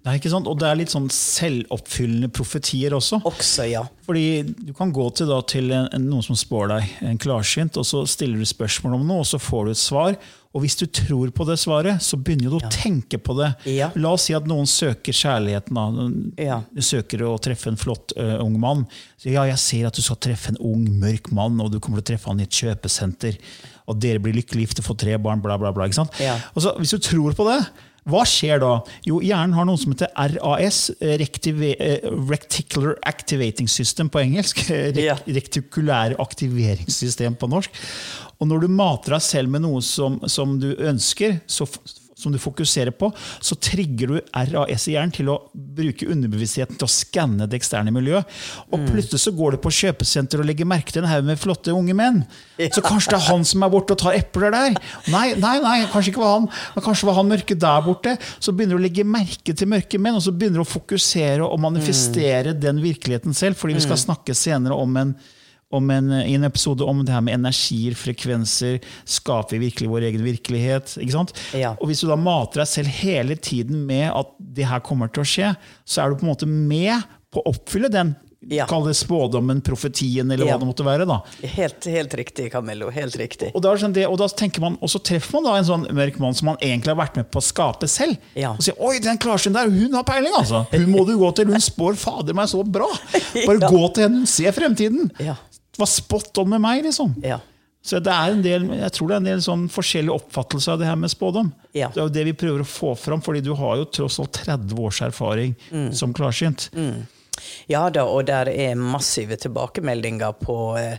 Nei, 0.08 0.16
ikke 0.18 0.32
sant? 0.32 0.48
Og 0.50 0.58
det 0.60 0.66
er 0.68 0.80
litt 0.80 0.92
sånn 0.92 1.10
selvoppfyllende 1.14 2.30
profetier 2.34 2.96
også. 2.98 3.20
Også 3.30 3.68
ja. 3.70 3.84
Fordi 4.08 4.42
du 4.48 4.74
kan 4.76 4.92
gå 4.96 5.06
til, 5.16 5.30
da, 5.30 5.38
til 5.46 5.70
en, 5.76 5.88
noen 6.08 6.26
som 6.26 6.38
spår 6.40 6.72
deg, 6.74 6.96
en 7.06 7.22
klarsynt, 7.22 7.78
og 7.78 7.86
så 7.88 8.04
stiller 8.10 8.42
du 8.42 8.50
spørsmål 8.50 8.98
om 8.98 9.06
noe, 9.06 9.22
og 9.22 9.30
så 9.30 9.40
får 9.42 9.68
du 9.68 9.74
et 9.76 9.82
svar. 9.82 10.18
Og 10.58 10.64
hvis 10.64 10.78
du 10.80 10.88
tror 10.90 11.30
på 11.38 11.46
det 11.46 11.60
svaret, 11.62 12.02
så 12.02 12.18
begynner 12.18 12.50
du 12.50 12.58
å 12.58 12.72
tenke 12.74 13.20
på 13.22 13.36
det. 13.38 13.52
Ja. 13.70 13.92
La 13.94 14.16
oss 14.18 14.26
si 14.26 14.34
at 14.34 14.48
noen 14.50 14.66
søker 14.66 15.14
kjærligheten. 15.14 15.78
Ja. 16.42 16.64
Søker 16.82 17.28
å 17.30 17.36
treffe 17.44 17.70
en 17.70 17.78
flott 17.78 18.16
uh, 18.18 18.40
ung 18.42 18.56
mann. 18.62 18.88
Så, 19.22 19.30
ja, 19.36 19.46
jeg 19.52 19.62
ser 19.62 19.90
at 19.92 19.98
du 19.98 20.02
skal 20.02 20.18
treffe 20.26 20.56
en 20.56 20.58
ung, 20.66 20.88
mørk 20.98 21.30
mann, 21.38 21.62
og 21.62 21.70
du 21.70 21.78
kommer 21.78 22.02
til 22.02 22.08
å 22.08 22.10
treffe 22.16 22.32
han 22.32 22.42
i 22.42 22.48
et 22.48 22.62
kjøpesenter. 22.64 23.38
Og 23.88 24.02
dere 24.02 24.24
blir 24.24 24.34
lykkelig 24.40 24.66
gifte, 24.66 24.86
får 24.86 24.98
tre 25.06 25.20
barn, 25.22 25.44
bla, 25.46 25.60
bla, 25.62 25.70
bla. 25.76 25.86
Ikke? 25.92 26.08
Ja. 26.26 26.40
Så, 26.58 26.74
hvis 26.82 26.96
du 26.98 27.06
tror 27.06 27.38
på 27.38 27.46
det, 27.52 27.62
hva 28.08 28.24
skjer 28.28 28.62
da? 28.64 28.72
Jo, 29.08 29.20
hjernen 29.24 29.56
har 29.58 29.68
noe 29.68 29.80
som 29.80 29.94
heter 29.94 30.12
RAS, 30.38 30.80
rective, 31.20 31.74
eh, 31.76 32.08
Activating 33.08 33.68
System 33.68 34.10
på 34.10 34.22
engelsk. 34.24 34.64
Rek, 34.98 35.60
aktiveringssystem 36.28 37.36
på 37.40 37.50
norsk. 37.52 37.84
Og 38.40 38.48
når 38.48 38.64
du 38.64 38.68
mater 38.72 39.18
deg 39.18 39.26
selv 39.26 39.52
med 39.52 39.66
noe 39.66 39.82
som, 39.84 40.20
som 40.30 40.56
du 40.62 40.72
ønsker, 40.78 41.40
så, 41.50 41.68
som 42.18 42.34
du 42.34 42.40
fokuserer 42.42 42.94
på, 42.98 43.12
så 43.40 43.56
trigger 43.62 44.10
du 44.10 44.18
RAS 44.34 44.88
i 44.90 44.96
hjernen 44.96 45.14
til 45.14 45.30
å 45.30 45.38
bruke 45.54 46.08
underbevisstheten 46.10 46.80
til 46.80 46.88
å 46.88 46.92
skanne 46.92 47.46
det 47.46 47.60
eksterne 47.60 47.94
miljøet. 47.94 48.26
Og 48.74 48.88
plutselig 48.88 49.22
så 49.22 49.34
går 49.38 49.56
du 49.56 49.62
på 49.62 49.74
kjøpesenter 49.78 50.42
og 50.42 50.50
legger 50.50 50.70
merke 50.70 50.96
til 50.96 51.04
en 51.04 51.12
haug 51.12 51.28
med 51.28 51.40
flotte 51.42 51.76
unge 51.76 51.94
menn. 51.98 52.24
Så 52.58 52.82
kanskje 52.86 53.14
det 53.14 53.20
er 53.20 53.28
han 53.30 53.46
som 53.48 53.66
er 53.66 53.74
borte 53.74 53.94
og 53.94 54.02
tar 54.02 54.18
epler 54.18 54.56
der. 54.56 54.82
Nei, 55.14 55.28
nei, 55.38 55.56
nei, 55.62 55.78
kanskje 55.94 56.16
ikke 56.16 56.26
var 56.26 56.40
han. 56.40 56.50
Men 56.74 56.88
kanskje 56.90 57.12
var 57.12 57.20
han 57.20 57.32
mørke 57.32 57.60
der 57.68 57.86
borte. 57.86 58.18
Så 58.42 58.56
begynner 58.56 58.78
du 58.78 58.82
å 58.82 58.86
legge 58.88 59.08
merke 59.08 59.54
til 59.54 59.70
mørke 59.70 60.02
menn, 60.02 60.18
og 60.18 60.26
så 60.26 60.34
begynner 60.34 60.64
du 60.64 60.66
å 60.66 60.70
fokusere 60.74 61.46
og 61.46 61.62
manifestere 61.62 62.58
den 62.58 62.82
virkeligheten 62.82 63.38
selv. 63.38 63.62
Fordi 63.62 63.78
vi 63.78 63.86
skal 63.86 64.02
snakke 64.08 64.34
senere 64.38 64.78
om 64.78 64.98
en 65.04 65.18
en, 65.74 66.12
i 66.24 66.34
en 66.36 66.44
episode 66.48 66.82
om 66.88 67.04
det 67.06 67.12
her 67.14 67.22
med 67.22 67.34
energier, 67.36 67.92
frekvenser. 68.00 68.80
Skaper 69.06 69.58
vi 69.58 69.66
virkelig 69.68 69.90
vår 69.92 70.02
egen 70.12 70.24
virkelighet? 70.24 70.94
ikke 71.02 71.12
sant? 71.12 71.34
Ja. 71.54 71.76
Og 71.82 71.88
Hvis 71.88 72.02
du 72.02 72.08
da 72.08 72.16
mater 72.16 72.62
deg 72.64 72.68
selv 72.68 72.88
hele 73.02 73.36
tiden 73.36 73.86
med 73.88 74.12
at 74.16 74.28
det 74.40 74.66
her 74.70 74.80
kommer 74.80 75.12
til 75.12 75.24
å 75.26 75.28
skje, 75.28 75.56
så 75.86 76.04
er 76.06 76.10
du 76.10 76.16
på 76.22 76.28
en 76.28 76.34
måte 76.36 76.48
med 76.48 77.04
på 77.34 77.44
å 77.44 77.52
oppfylle 77.52 77.92
den 77.92 78.16
Ja. 78.50 78.66
kall 78.66 78.86
det 78.86 78.94
spådommen, 78.96 79.60
profetien, 79.66 80.32
eller 80.32 80.46
Ja. 80.46 80.54
hva 80.56 80.60
det 80.62 80.68
måtte 80.70 80.86
være. 80.86 81.06
da. 81.06 81.22
Helt, 81.44 81.84
helt 81.84 82.14
riktig, 82.14 82.52
Camillo. 82.52 82.90
Helt 82.90 83.16
riktig. 83.18 83.52
Og 83.54 83.62
sånn 83.62 83.92
det, 83.92 84.06
og 84.08 84.18
da 84.20 84.28
tenker 84.28 84.62
man, 84.62 84.78
og 84.82 84.88
så 84.88 85.00
treffer 85.04 85.34
man 85.34 85.44
da 85.44 85.56
en 85.58 85.66
sånn 85.66 85.88
mørk 85.92 86.20
mann 86.20 86.34
som 86.34 86.46
man 86.46 86.58
egentlig 86.62 86.96
har 86.96 86.96
vært 86.96 87.16
med 87.18 87.30
på 87.30 87.40
å 87.40 87.44
skape 87.44 87.90
selv. 87.90 88.16
Ja. 88.36 88.52
Og 88.54 88.60
sier 88.62 88.76
'oi, 88.80 89.00
den 89.02 89.18
Klarsen 89.18 89.52
der, 89.54 89.68
hun 89.70 89.92
har 89.92 90.04
peiling', 90.04 90.32
altså! 90.38 90.66
Hun 90.72 90.86
må 90.88 91.06
du 91.06 91.18
gå 91.18 91.36
til, 91.36 91.46
hun 91.48 91.60
spår 91.60 91.98
fader 91.98 92.34
meg 92.34 92.46
så 92.48 92.64
bra! 92.64 92.88
Bare 93.48 93.60
Ja. 93.60 93.70
gå 93.70 93.94
til 93.94 94.04
henne, 94.04 94.18
hun 94.20 94.26
ser 94.26 94.52
fremtiden! 94.54 95.12
Var 95.78 95.90
spot 95.92 96.38
on 96.42 96.50
med 96.56 96.62
meg, 96.64 96.84
liksom. 96.88 97.14
Ja. 97.24 97.40
Så 97.88 98.00
det 98.04 98.12
er 98.12 98.34
en 98.34 98.42
del, 98.44 98.66
jeg 98.82 98.92
tror 98.98 99.08
det 99.08 99.16
er 99.16 99.22
en 99.22 99.28
del 99.30 99.42
sånn 99.46 99.68
forskjellig 99.72 100.12
oppfattelse 100.12 100.74
av 100.74 100.80
det 100.82 100.88
her 100.90 100.98
med 101.00 101.12
spådom. 101.14 101.54
Ja. 101.78 101.88
Det 101.94 102.02
er 102.02 102.08
jo 102.10 102.14
det 102.18 102.24
vi 102.28 102.34
prøver 102.36 102.64
å 102.66 102.68
få 102.68 102.96
fram, 103.00 103.22
fordi 103.24 103.44
du 103.46 103.54
har 103.56 103.78
jo 103.80 103.86
tross 103.96 104.18
alt 104.20 104.34
30 104.44 104.82
års 104.84 105.00
erfaring 105.06 105.54
Mm. 105.72 105.94
som 105.94 106.14
klarsynt. 106.14 106.70
Ja 107.70 107.86
da, 107.94 108.04
og 108.10 108.26
der 108.28 108.50
er 108.50 108.76
massive 108.76 109.38
tilbakemeldinger 109.40 110.34
på 110.42 110.58
eh, 110.82 110.98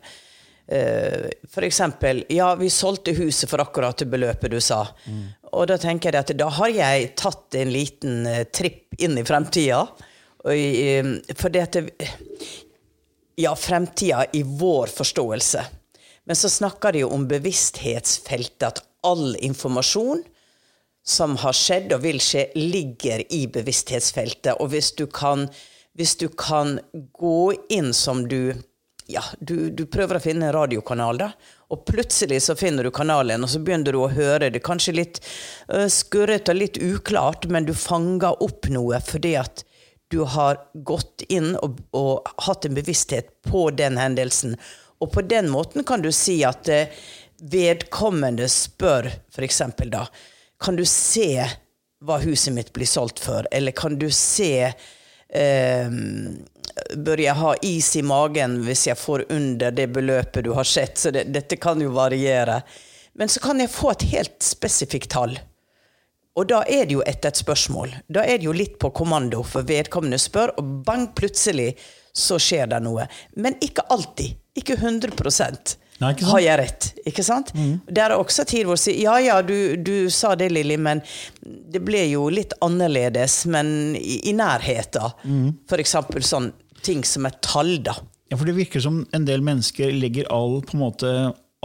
eh, 0.68 1.26
for 1.50 1.66
eksempel, 1.66 2.22
ja, 2.32 2.54
vi 2.54 2.70
solgte 2.70 3.12
huset 3.18 3.50
for 3.50 3.58
akkurat 3.64 3.98
det 3.98 4.06
beløpet 4.08 4.50
du 4.54 4.60
sa. 4.62 4.84
Og 5.52 5.66
da 5.68 5.76
tenker 5.82 6.12
jeg 6.14 6.24
at 6.24 6.32
da 6.38 6.48
har 6.60 6.68
jeg 6.72 7.10
tatt 7.18 7.58
en 7.58 7.72
liten 7.74 8.24
eh, 8.26 8.44
tripp 8.44 8.94
inn 9.02 9.18
i 9.18 9.24
fremtida. 9.28 9.82
Og 10.46 11.34
For 11.36 11.50
det 11.52 11.66
at 11.66 11.76
Ja, 13.38 13.52
fremtida 13.56 14.24
i 14.32 14.42
vår 14.42 14.86
forståelse. 14.86 15.64
Men 16.26 16.36
så 16.36 16.48
snakker 16.50 16.92
de 16.92 17.04
jo 17.04 17.12
om 17.14 17.28
bevissthetsfeltet, 17.30 18.64
at 18.66 18.80
all 19.06 19.36
informasjon 19.36 20.24
som 21.06 21.36
har 21.38 21.54
skjedd 21.54 21.94
og 21.94 22.02
vil 22.02 22.18
skje, 22.18 22.48
ligger 22.58 23.22
i 23.32 23.44
bevissthetsfeltet. 23.46 24.58
Og 24.58 24.72
hvis 24.74 24.90
du 24.98 25.06
kan, 25.06 25.46
hvis 25.94 26.16
du 26.18 26.26
kan 26.34 26.80
gå 27.14 27.52
inn 27.78 27.94
som 27.94 28.26
du 28.28 28.58
ja, 29.08 29.22
du, 29.40 29.70
du 29.70 29.86
prøver 29.86 30.18
å 30.18 30.20
finne 30.20 30.50
en 30.50 30.56
radiokanal, 30.58 31.22
da. 31.22 31.30
Og 31.72 31.86
plutselig 31.88 32.42
så 32.44 32.58
finner 32.58 32.84
du 32.84 32.90
kanalen, 32.92 33.40
og 33.46 33.48
så 33.48 33.62
begynner 33.62 33.94
du 33.94 34.02
å 34.02 34.10
høre 34.12 34.50
det. 34.52 34.60
Kanskje 34.66 34.98
litt 34.98 35.22
uh, 35.70 35.86
skurrete 35.88 36.52
og 36.52 36.60
litt 36.60 36.82
uklart, 36.82 37.46
men 37.48 37.70
du 37.70 37.72
fanger 37.72 38.42
opp 38.44 38.68
noe 38.74 39.00
fordi 39.06 39.36
at 39.40 39.62
du 40.08 40.20
har 40.24 40.58
gått 40.72 41.22
inn 41.28 41.54
og, 41.56 41.80
og 41.96 42.28
hatt 42.46 42.64
en 42.64 42.76
bevissthet 42.76 43.30
på 43.44 43.68
den 43.76 43.98
hendelsen. 44.00 44.56
Og 44.98 45.12
på 45.12 45.22
den 45.22 45.50
måten 45.52 45.84
kan 45.86 46.02
du 46.02 46.10
si 46.12 46.40
at 46.48 46.68
eh, 46.72 46.92
vedkommende 47.38 48.48
spør 48.50 49.10
f.eks. 49.30 49.62
da 49.92 50.06
Kan 50.60 50.76
du 50.76 50.84
se 50.88 51.44
hva 52.04 52.18
huset 52.22 52.54
mitt 52.54 52.72
blir 52.72 52.88
solgt 52.88 53.20
for? 53.22 53.46
Eller 53.52 53.72
kan 53.76 53.98
du 53.98 54.08
se 54.10 54.52
eh, 54.64 55.90
Bør 56.94 57.20
jeg 57.20 57.34
ha 57.34 57.54
is 57.66 57.94
i 57.98 58.04
magen 58.06 58.60
hvis 58.64 58.86
jeg 58.88 58.98
får 58.98 59.26
under 59.34 59.74
det 59.74 59.88
beløpet 59.92 60.44
du 60.46 60.52
har 60.56 60.66
sett? 60.68 60.98
Så 60.98 61.12
det, 61.14 61.28
dette 61.34 61.58
kan 61.60 61.80
jo 61.82 61.92
variere. 61.94 62.62
Men 63.18 63.28
så 63.28 63.42
kan 63.42 63.60
jeg 63.60 63.72
få 63.74 63.92
et 63.92 64.08
helt 64.12 64.42
spesifikt 64.46 65.10
tall. 65.10 65.38
Og 66.38 66.46
da 66.50 66.62
er 66.70 66.86
det 66.86 66.94
jo 66.94 67.02
etter 67.02 67.32
et 67.32 67.40
spørsmål. 67.40 67.96
Da 68.06 68.22
er 68.22 68.38
det 68.38 68.46
jo 68.46 68.54
litt 68.54 68.78
på 68.78 68.92
kommando, 68.94 69.42
for 69.42 69.66
vedkommende 69.66 70.20
spør, 70.22 70.54
og 70.60 70.68
bang, 70.86 71.08
plutselig 71.18 71.72
så 72.14 72.38
skjer 72.42 72.70
det 72.70 72.78
noe. 72.84 73.08
Men 73.36 73.58
ikke 73.64 73.86
alltid. 73.90 74.38
Ikke 74.58 74.78
100 74.78 75.14
Nei, 75.98 76.12
ikke? 76.14 76.28
Har 76.30 76.42
jeg 76.42 76.58
rett? 76.60 76.86
Ikke 77.10 77.24
sant? 77.26 77.50
Det 77.90 78.02
er 78.02 78.14
også 78.14 78.44
tid 78.46 78.68
hvor 78.68 78.78
du 78.78 78.82
sier 78.84 79.00
ja 79.02 79.16
ja, 79.18 79.38
du, 79.42 79.74
du 79.82 80.06
sa 80.14 80.36
det, 80.38 80.52
Lilly, 80.54 80.76
men 80.78 81.02
det 81.42 81.82
ble 81.82 82.04
jo 82.12 82.28
litt 82.30 82.54
annerledes, 82.62 83.40
men 83.50 83.96
i, 83.98 84.20
i 84.30 84.34
nærheten. 84.38 85.50
For 85.70 85.82
eksempel 85.82 86.22
sånn 86.26 86.52
ting 86.86 87.02
som 87.06 87.26
er 87.26 87.34
tall, 87.42 87.80
da. 87.82 87.96
Ja, 88.30 88.36
for 88.36 88.46
Det 88.46 88.54
virker 88.58 88.82
som 88.84 89.02
en 89.16 89.26
del 89.26 89.42
mennesker 89.42 89.90
legger 89.96 90.28
all, 90.34 90.60
på 90.62 90.76
en 90.76 90.84
måte, 90.84 91.12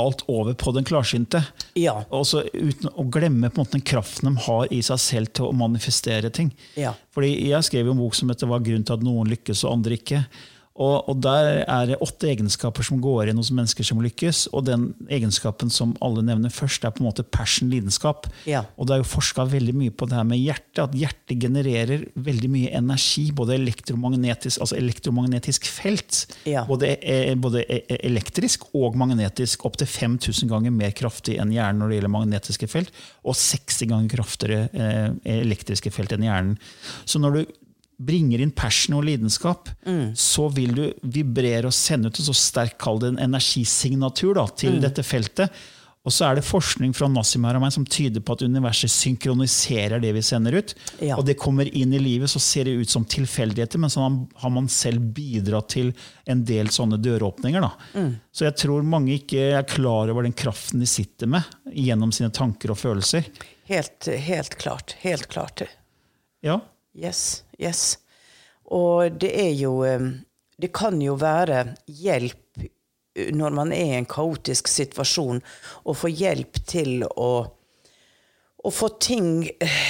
alt 0.02 0.24
over 0.28 0.54
på 0.58 0.72
den 0.74 0.86
klarsynte. 0.88 1.44
Ja. 1.78 2.00
Og 2.10 2.26
så 2.26 2.42
uten 2.54 2.90
å 2.98 3.06
glemme 3.14 3.50
på 3.50 3.60
en 3.60 3.66
måte 3.66 3.78
den 3.78 3.86
kraften 3.86 4.32
de 4.32 4.46
har 4.48 4.72
i 4.74 4.82
seg 4.86 5.02
selv 5.02 5.34
til 5.38 5.50
å 5.50 5.58
manifestere 5.58 6.32
ting. 6.34 6.50
Ja. 6.80 6.96
Fordi 7.14 7.36
Jeg 7.50 7.68
skrev 7.68 7.86
jo 7.86 7.94
en 7.94 8.02
bok 8.02 8.16
som 8.16 8.30
heter 8.30 8.48
'Hva 8.48 8.58
er 8.58 8.66
grunnen 8.66 8.86
til 8.86 8.98
at 8.98 9.06
noen 9.06 9.30
lykkes 9.30 9.64
og 9.64 9.74
andre 9.74 9.98
ikke'. 9.98 10.26
Og, 10.74 11.10
og 11.10 11.20
Der 11.22 11.62
er 11.70 11.86
det 11.86 12.00
åtte 12.02 12.32
egenskaper 12.32 12.86
som 12.86 13.02
går 13.02 13.28
igjen 13.28 13.38
hos 13.38 13.52
mennesker 13.54 13.86
som 13.86 14.02
lykkes. 14.02 14.48
Og 14.58 14.66
den 14.66 14.88
egenskapen 15.06 15.70
som 15.74 15.94
alle 16.02 16.24
nevner 16.26 16.54
først, 16.54 16.86
er 16.86 16.96
på 16.96 17.04
en 17.04 17.10
måte 17.12 17.26
passion, 17.26 17.70
lidenskap. 17.70 18.26
Ja. 18.50 18.64
Og 18.78 18.90
det 18.90 18.96
er 18.96 19.04
jo 19.04 19.12
forska 19.12 19.46
veldig 19.52 19.76
mye 19.78 19.94
på 19.94 20.10
det 20.10 20.18
her 20.18 20.26
med 20.28 20.42
hjertet. 20.42 20.82
At 20.88 20.98
hjertet 20.98 21.38
genererer 21.46 22.08
veldig 22.16 22.52
mye 22.56 22.74
energi. 22.82 23.28
Både 23.38 23.60
elektromagnetisk, 23.60 24.64
altså 24.66 24.80
elektromagnetisk 24.80 25.70
felt. 25.70 26.24
Ja. 26.50 26.66
Både, 26.70 26.96
eh, 26.98 27.36
både 27.38 27.66
e- 27.70 28.00
elektrisk 28.02 28.66
og 28.74 28.98
magnetisk. 28.98 29.68
Opptil 29.70 29.88
5000 29.88 30.50
ganger 30.50 30.74
mer 30.74 30.96
kraftig 30.98 31.38
enn 31.38 31.54
hjernen 31.54 31.84
når 31.84 31.94
det 31.94 32.00
gjelder 32.02 32.18
magnetiske 32.18 32.72
felt. 32.72 33.04
Og 33.22 33.38
60 33.38 33.92
ganger 33.94 34.16
kraftigere 34.18 34.70
eh, 34.74 35.38
elektriske 35.38 35.94
felt 35.94 36.18
enn 36.18 36.26
hjernen. 36.26 36.58
Så 37.06 37.22
når 37.22 37.38
du 37.38 37.60
bringer 38.02 38.42
inn 38.42 38.52
passion 38.52 38.98
og 38.98 39.06
lidenskap, 39.06 39.70
så 40.16 40.48
vil 40.54 40.74
du 40.76 40.84
vibrere 41.04 41.68
og 41.70 41.74
sende 41.78 42.08
ut 42.10 42.20
en 42.20 42.26
så 42.26 42.34
sterk 42.36 42.78
kall 42.82 43.00
det 43.00 43.14
en 43.14 43.20
energisignatur 43.30 44.36
da, 44.36 44.48
til 44.48 44.80
dette 44.82 45.04
feltet. 45.04 45.50
Og 46.04 46.12
så 46.12 46.26
er 46.28 46.36
det 46.36 46.44
forskning 46.44 46.92
fra 46.92 47.08
Nassim 47.08 47.46
Haramein 47.48 47.72
som 47.72 47.86
tyder 47.88 48.20
på 48.20 48.34
at 48.36 48.42
universet 48.44 48.92
synkroniserer 48.92 50.02
det 50.04 50.10
vi 50.18 50.22
sender 50.22 50.58
ut. 50.60 50.74
Ja. 51.00 51.16
Og 51.16 51.24
det 51.24 51.38
kommer 51.40 51.64
inn 51.72 51.94
i 51.96 52.00
livet, 52.02 52.28
så 52.28 52.42
ser 52.44 52.68
det 52.68 52.74
ut 52.76 52.90
som 52.92 53.06
tilfeldigheter, 53.08 53.80
men 53.80 53.90
så 53.90 54.02
har- 54.36 54.50
man 54.52 54.68
selv 54.68 55.00
bidratt 55.16 55.70
til 55.70 55.94
en 56.28 56.44
del 56.44 56.68
sånne 56.68 57.00
døråpninger. 57.00 57.62
Da. 57.62 57.72
Så 58.34 58.44
jeg 58.50 58.58
tror 58.58 58.84
mange 58.84 59.16
ikke 59.16 59.54
er 59.56 59.64
klar 59.64 60.10
over 60.12 60.24
den 60.24 60.34
kraften 60.34 60.80
de 60.84 60.86
sitter 60.86 61.26
med 61.28 61.44
gjennom 61.72 62.12
sine 62.12 62.30
tanker 62.36 62.72
og 62.72 62.78
følelser. 62.78 63.24
Helt, 63.70 64.04
helt 64.06 64.58
klart. 64.60 64.96
Helt 65.00 65.30
klart. 65.30 65.64
Ja, 66.44 66.60
Yes, 66.94 67.44
yes. 67.58 67.98
Og 68.70 69.18
det 69.22 69.34
er 69.34 69.52
jo 69.58 69.82
eh, 69.86 70.00
Det 70.58 70.70
kan 70.74 71.02
jo 71.02 71.16
være 71.20 71.74
hjelp 71.90 72.62
eh, 72.62 73.32
når 73.34 73.56
man 73.58 73.74
er 73.74 73.90
i 73.90 73.98
en 73.98 74.10
kaotisk 74.10 74.70
situasjon, 74.70 75.42
å 75.86 75.94
få 75.98 76.10
hjelp 76.10 76.62
til 76.70 77.04
å, 77.06 77.32
å 78.64 78.70
få 78.72 78.90
ting 79.02 79.50
eh, 79.62 79.82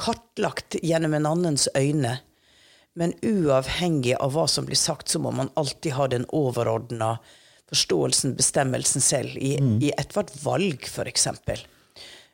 kartlagt 0.00 0.78
gjennom 0.82 1.14
en 1.18 1.28
annens 1.34 1.68
øyne. 1.76 2.20
Men 2.98 3.14
uavhengig 3.24 4.16
av 4.20 4.34
hva 4.34 4.46
som 4.50 4.66
blir 4.68 4.78
sagt, 4.78 5.08
så 5.08 5.20
må 5.22 5.32
man 5.34 5.52
alltid 5.56 5.94
ha 5.96 6.08
den 6.12 6.26
overordna 6.28 7.16
forståelsen, 7.72 8.34
bestemmelsen 8.36 9.00
selv, 9.00 9.36
i, 9.38 9.54
i 9.80 9.92
ethvert 9.96 10.34
valg, 10.42 10.84
f.eks. 10.84 11.28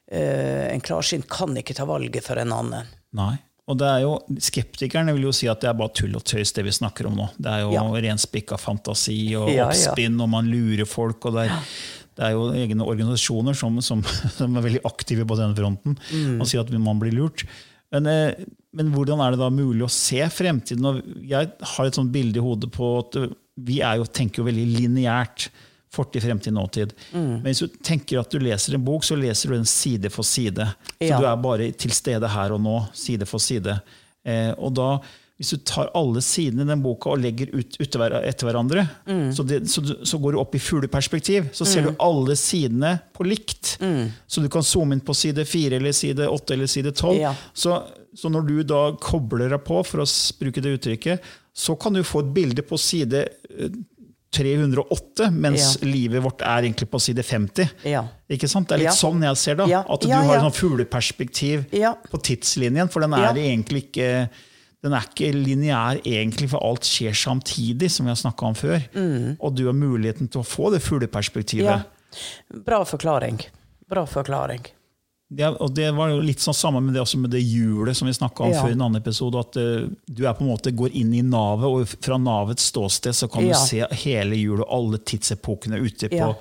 Uh, 0.09 0.67
en 0.73 0.83
klarsynt 0.83 1.29
kan 1.31 1.55
ikke 1.61 1.77
ta 1.79 1.87
valget 1.87 2.27
for 2.27 2.41
en 2.43 2.57
annen. 2.57 2.91
Nei. 3.15 3.37
Og 3.69 3.77
det 3.77 3.85
er 3.89 4.01
jo, 4.07 4.15
Skeptikerne 4.41 5.13
vil 5.13 5.27
jo 5.29 5.33
si 5.37 5.49
at 5.51 5.61
det 5.61 5.69
er 5.69 5.77
bare 5.77 5.93
tull 5.93 6.15
og 6.17 6.25
tøys, 6.25 6.55
det 6.57 6.65
vi 6.65 6.73
snakker 6.73 7.07
om 7.11 7.17
nå. 7.19 7.27
Det 7.37 7.51
er 7.53 7.61
jo 7.67 7.73
Ja. 7.77 7.83
renspikka 7.85 8.57
fantasi 8.59 9.35
og 9.37 9.51
Ja, 9.53 9.67
oppspinn, 9.69 10.19
og 10.25 10.29
man 10.33 10.49
lurer 10.49 10.87
folk. 10.89 11.25
og 11.27 11.35
det 11.37 11.51
er, 11.51 11.59
det 12.17 12.25
er 12.25 12.31
jo 12.33 12.47
egne 12.53 12.87
organisasjoner 12.89 13.55
som, 13.55 13.77
som, 13.85 14.03
som 14.39 14.57
er 14.57 14.65
veldig 14.65 14.81
aktive 14.89 15.27
på 15.29 15.37
den 15.37 15.55
fronten 15.55 15.99
Mm. 16.13 16.41
og 16.41 16.47
sier 16.49 16.61
at 16.65 16.71
man 16.79 16.99
blir 16.99 17.13
lurt. 17.13 17.45
Men, 17.93 18.07
eh, 18.07 18.35
men 18.75 18.91
hvordan 18.93 19.21
er 19.25 19.31
det 19.33 19.39
da 19.41 19.51
mulig 19.51 19.85
å 19.85 19.91
se 19.93 20.21
fremtiden? 20.33 20.85
Og 20.85 21.03
jeg 21.29 21.53
har 21.61 21.87
et 21.87 21.95
sånt 21.95 22.13
bilde 22.13 22.37
i 22.37 22.45
hodet 22.45 22.71
på 22.73 22.99
at 23.01 23.17
vi 23.59 23.79
jo, 23.81 24.05
tenker 24.05 24.43
jo 24.43 24.45
veldig 24.49 24.67
lineært. 24.79 25.49
Fortid, 25.91 26.23
fremtid, 26.23 26.53
nåtid. 26.53 26.93
Mm. 27.15 27.29
Men 27.43 27.47
hvis 27.49 27.63
du 27.65 27.69
tenker 27.83 28.21
at 28.21 28.31
du 28.31 28.39
leser 28.43 28.75
en 28.77 28.85
bok, 28.85 29.05
så 29.09 29.17
leser 29.17 29.49
du 29.49 29.55
den 29.57 29.65
side 29.69 30.11
for 30.13 30.23
side. 30.27 30.67
Så 30.99 31.09
Ja. 31.09 31.19
du 31.21 31.25
er 31.27 31.37
bare 31.37 31.71
til 31.73 31.91
stede 31.97 32.29
her 32.29 32.53
og 32.53 32.61
nå, 32.61 32.75
side 32.93 33.25
for 33.27 33.39
side. 33.41 33.81
Eh, 34.27 34.53
og 34.59 34.75
da, 34.77 34.99
hvis 35.39 35.51
du 35.55 35.57
tar 35.65 35.89
alle 35.95 36.21
sidene 36.21 36.65
i 36.67 36.69
den 36.69 36.83
boka 36.83 37.11
og 37.15 37.21
legger 37.23 37.49
ut 37.55 37.77
ut 37.81 37.97
etter 37.97 38.45
hverandre, 38.51 38.89
Mm. 39.07 39.33
så, 39.33 39.47
det, 39.47 39.63
så, 39.71 39.81
du, 39.81 39.95
så 40.05 40.19
går 40.21 40.33
du 40.33 40.39
opp 40.41 40.55
i 40.55 40.59
fugleperspektiv. 40.59 41.49
Så 41.55 41.65
ser 41.65 41.83
du 41.89 41.95
alle 41.99 42.35
sidene 42.37 42.99
på 43.15 43.25
likt. 43.25 43.79
Mm. 43.81 44.11
Så 44.27 44.43
du 44.43 44.49
kan 44.49 44.63
zoome 44.63 44.93
inn 44.93 45.01
på 45.01 45.15
side 45.17 45.47
fire 45.47 45.77
eller 45.77 45.93
side 45.93 46.27
åtte 46.29 46.53
eller 46.53 46.67
side 46.67 46.93
tolv. 46.93 47.21
Ja. 47.21 47.35
Så, 47.55 47.83
så 48.15 48.29
når 48.29 48.47
du 48.49 48.63
da 48.63 48.93
kobler 49.01 49.49
deg 49.49 49.65
på, 49.65 49.81
for 49.87 50.03
å 50.05 50.09
bruke 50.41 50.61
det 50.61 50.77
uttrykket, 50.81 51.21
så 51.55 51.75
kan 51.81 51.93
du 51.95 52.03
få 52.03 52.21
et 52.27 52.35
bilde 52.35 52.63
på 52.63 52.77
side 52.79 53.25
eh, 53.59 53.71
308, 54.33 55.31
mens 55.33 55.79
Ja. 55.81 55.87
livet 55.89 56.23
vårt 56.23 56.43
er 56.43 56.63
egentlig 56.63 56.91
på 56.91 57.01
side 57.01 57.23
50. 57.25 57.71
Ja. 57.85 58.05
Ikke 58.31 58.49
sant? 58.49 58.69
Det 58.69 58.75
er 58.75 58.79
litt 58.85 58.93
Ja. 58.93 59.09
sånn 59.09 59.23
jeg 59.23 59.37
ser 59.37 59.55
det. 59.57 59.71
At 59.73 60.01
du 60.01 60.09
har 60.09 60.37
et 60.37 60.43
sånn 60.43 60.53
fugleperspektiv 60.53 61.65
på 62.11 62.23
tidslinjen, 62.23 62.91
for 62.91 63.01
den 63.01 63.13
er 63.15 63.35
egentlig 63.35 63.91
ikke 63.93 64.29
den 64.81 64.93
er 64.93 65.01
ikke 65.01 65.33
lineær, 65.35 66.01
egentlig, 66.05 66.49
for 66.51 66.63
alt 66.63 66.83
skjer 66.83 67.11
samtidig, 67.11 67.91
som 67.91 68.07
vi 68.07 68.11
har 68.11 68.17
snakka 68.17 68.47
om 68.47 68.55
før. 68.55 69.37
Og 69.41 69.55
du 69.57 69.65
har 69.67 69.73
muligheten 69.75 70.31
til 70.31 70.41
å 70.41 70.47
få 70.47 70.71
det 70.71 70.81
fugleperspektivet. 70.83 71.67
Mm. 71.67 71.85
Ja. 72.53 72.59
Bra 72.65 72.85
forklaring. 72.85 73.41
Bra 73.89 74.05
forklaring. 74.07 74.65
Det, 75.31 75.45
og 75.61 75.75
det 75.77 75.91
var 75.93 76.09
jo 76.09 76.21
litt 76.25 76.41
sånn 76.41 76.57
samme 76.57 76.81
med 76.81 76.95
det, 76.97 77.03
med 77.21 77.31
det 77.35 77.43
hjulet 77.45 77.95
som 77.97 78.09
vi 78.09 78.15
snakka 78.17 78.45
om 78.47 78.51
Ja. 78.55 78.63
før 78.63 78.71
i 78.71 78.73
en 78.73 78.81
annen 78.87 78.97
episode. 79.03 79.39
At 79.39 79.57
uh, 79.61 79.89
du 80.09 80.23
er 80.27 80.33
på 80.33 80.41
en 80.41 80.49
måte 80.55 80.73
går 80.75 80.95
inn 80.97 81.13
i 81.15 81.21
navet, 81.21 81.69
og 81.69 81.87
fra 82.01 82.17
navets 82.17 82.71
ståsted 82.73 83.13
så 83.13 83.29
kan 83.31 83.45
Ja. 83.45 83.53
du 83.53 83.59
se 83.67 83.85
hele 84.07 84.37
hjulet 84.41 84.65
og 84.65 84.73
alle 84.73 84.99
tidsepokene 84.99 85.83
ute 85.85 86.09
på, 86.09 86.17
Ja. 86.17 86.33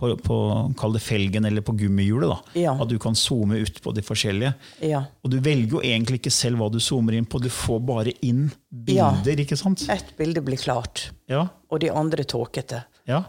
på, 0.00 0.16
på 0.24 0.38
kall 0.80 0.92
det 0.96 1.02
felgen 1.04 1.44
eller 1.44 1.60
på 1.60 1.76
gummihjulet. 1.76 2.30
da. 2.32 2.38
Ja. 2.58 2.72
At 2.80 2.88
du 2.88 2.98
kan 2.98 3.12
zoome 3.14 3.60
ut 3.60 3.82
på 3.84 3.92
de 3.92 4.00
forskjellige. 4.00 4.54
Ja. 4.88 5.04
Og 5.22 5.30
du 5.30 5.38
velger 5.38 5.76
jo 5.76 5.80
egentlig 5.84 6.22
ikke 6.22 6.32
selv 6.32 6.56
hva 6.56 6.70
du 6.72 6.78
zoomer 6.80 7.12
inn 7.12 7.26
på, 7.26 7.38
du 7.44 7.50
får 7.52 7.84
bare 7.84 8.14
inn 8.24 8.50
Ja. 8.88 9.10
bilder, 9.20 9.36
ikke 9.44 9.58
sant? 9.58 9.84
Ett 9.90 10.16
bilde 10.16 10.40
blir 10.40 10.56
klart, 10.56 11.10
Ja, 11.28 11.48
og 11.70 11.80
de 11.80 11.90
andre 11.90 12.24
tåkete. 12.24 12.84
ja. 13.06 13.24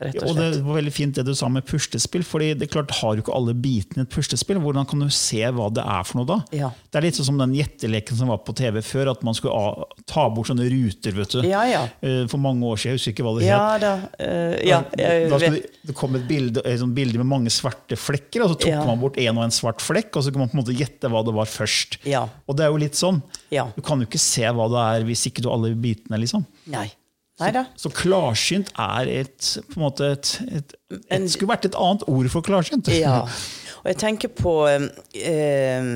Rett 0.00 0.16
og 0.22 0.30
Og 0.30 0.36
det 0.36 0.62
var 0.66 0.74
veldig 0.80 0.92
fint 0.92 1.14
det 1.14 1.22
du 1.26 1.34
sa 1.38 1.46
med 1.48 1.64
puslespill. 1.64 2.24
fordi 2.26 2.52
det 2.58 2.70
klart, 2.70 2.90
Har 2.90 3.14
du 3.14 3.22
ikke 3.22 3.34
alle 3.34 3.54
bitene 3.54 4.02
i 4.02 4.06
et 4.06 4.10
puslespill, 4.10 4.58
hvordan 4.58 4.88
kan 4.90 4.98
du 4.98 5.08
se 5.08 5.38
hva 5.54 5.68
det 5.72 5.84
er 5.86 6.02
for 6.04 6.18
noe 6.18 6.26
da? 6.26 6.38
Ja. 6.52 6.70
Det 6.90 6.98
er 6.98 7.02
litt 7.06 7.14
sånn 7.14 7.28
som 7.30 7.38
den 7.38 7.54
gjetteleken 7.54 8.16
som 8.18 8.28
var 8.28 8.38
på 8.44 8.54
TV 8.58 8.80
før, 8.82 9.10
at 9.12 9.22
man 9.22 9.34
skulle 9.34 9.84
ta 10.10 10.28
bort 10.34 10.48
sånne 10.50 10.66
ruter. 10.68 11.12
vet 11.14 11.30
du. 11.30 11.42
Ja, 11.46 11.62
ja. 11.70 11.84
Eh, 12.02 12.26
For 12.26 12.38
mange 12.38 12.62
år 12.66 12.76
siden, 12.76 12.94
jeg 12.94 12.98
husker 12.98 13.14
ikke 13.14 13.24
hva 13.28 13.38
det 13.38 13.46
Ja 13.46 13.60
het. 13.74 13.80
da. 13.80 13.94
uh, 14.18 14.56
ja, 14.66 14.82
jeg 14.98 15.30
da 15.30 15.38
skulle 15.38 15.62
det, 15.86 15.94
kom 15.94 16.16
et 16.16 16.26
bilde, 16.28 16.60
et 16.64 16.80
sånt 16.80 16.94
bilde 16.94 17.18
med 17.22 17.26
mange 17.30 17.50
svarte 17.54 17.96
flekker, 17.96 18.42
og 18.42 18.50
så 18.54 18.58
tok 18.66 18.86
man 18.86 18.98
bort 19.00 19.16
en 19.18 19.38
og 19.38 19.44
en 19.44 19.50
svart 19.54 19.80
flekk, 19.80 20.16
og 20.16 20.24
så 20.24 20.32
kunne 20.32 20.46
man 20.46 20.50
på 20.50 20.58
en 20.58 20.64
måte 20.64 20.76
gjette 20.76 21.08
hva 21.08 21.22
det 21.24 21.34
var 21.34 21.46
først. 21.46 21.98
Ja. 22.04 22.26
Og 22.48 22.56
det 22.56 22.64
er 22.66 22.70
jo 22.74 22.82
litt 22.82 22.94
sånn. 22.98 23.22
Ja. 23.50 23.68
Du 23.76 23.80
kan 23.82 24.00
jo 24.00 24.06
ikke 24.10 24.18
se 24.18 24.42
hva 24.42 24.66
det 24.74 24.82
er 25.02 25.06
hvis 25.06 25.26
ikke 25.30 25.40
du 25.42 25.48
har 25.48 25.56
alle 25.58 25.74
bitene. 25.78 26.18
liksom. 26.18 26.44
Nei. 26.66 26.90
Da. 27.34 27.64
Så 27.74 27.90
klarsynt 27.90 28.70
er 28.78 29.08
et, 29.10 29.48
på 29.66 29.80
en 29.80 29.82
måte 29.82 30.12
et, 30.14 30.28
et, 30.54 30.74
et, 31.10 31.24
skulle 31.32 31.50
vært 31.50 31.66
et 31.66 31.78
annet 31.78 32.04
ord 32.06 32.28
for 32.30 32.46
klarsynt. 32.46 32.90
Ja. 32.94 33.24
Og 33.82 33.90
jeg 33.90 33.98
tenker 34.00 34.30
på 34.30 34.52
eh, 34.70 35.88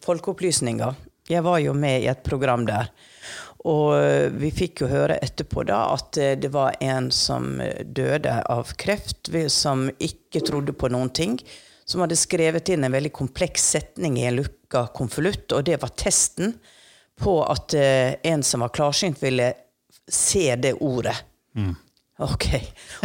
folkeopplysninga. 0.00 0.94
Jeg 1.30 1.44
var 1.46 1.60
jo 1.62 1.76
med 1.76 2.06
i 2.06 2.08
et 2.10 2.24
program 2.26 2.64
der. 2.66 2.88
Og 3.68 3.92
eh, 3.98 4.32
vi 4.32 4.50
fikk 4.56 4.82
jo 4.82 4.90
høre 4.90 5.20
etterpå 5.20 5.66
da 5.68 5.82
at 5.92 6.16
eh, 6.16 6.34
det 6.40 6.50
var 6.54 6.78
en 6.80 7.10
som 7.12 7.60
eh, 7.60 7.84
døde 7.84 8.40
av 8.48 8.72
kreft, 8.80 9.28
som 9.52 9.90
ikke 10.00 10.42
trodde 10.48 10.72
på 10.72 10.88
noen 10.88 11.12
ting. 11.12 11.36
Som 11.84 12.00
hadde 12.04 12.18
skrevet 12.18 12.72
inn 12.72 12.86
en 12.86 12.96
veldig 12.96 13.12
kompleks 13.12 13.74
setning 13.74 14.16
i 14.18 14.28
en 14.30 14.40
lukka 14.40 14.88
konvolutt, 14.96 15.50
og 15.52 15.66
det 15.68 15.80
var 15.82 15.92
testen 16.00 16.56
på 17.20 17.40
at 17.44 17.76
eh, 17.76 18.16
en 18.32 18.42
som 18.46 18.64
var 18.64 18.72
klarsynt, 18.72 19.20
ville 19.20 19.52
se 20.12 20.48
det 20.60 20.74
ordet. 20.80 21.16
Ok. 22.20 22.46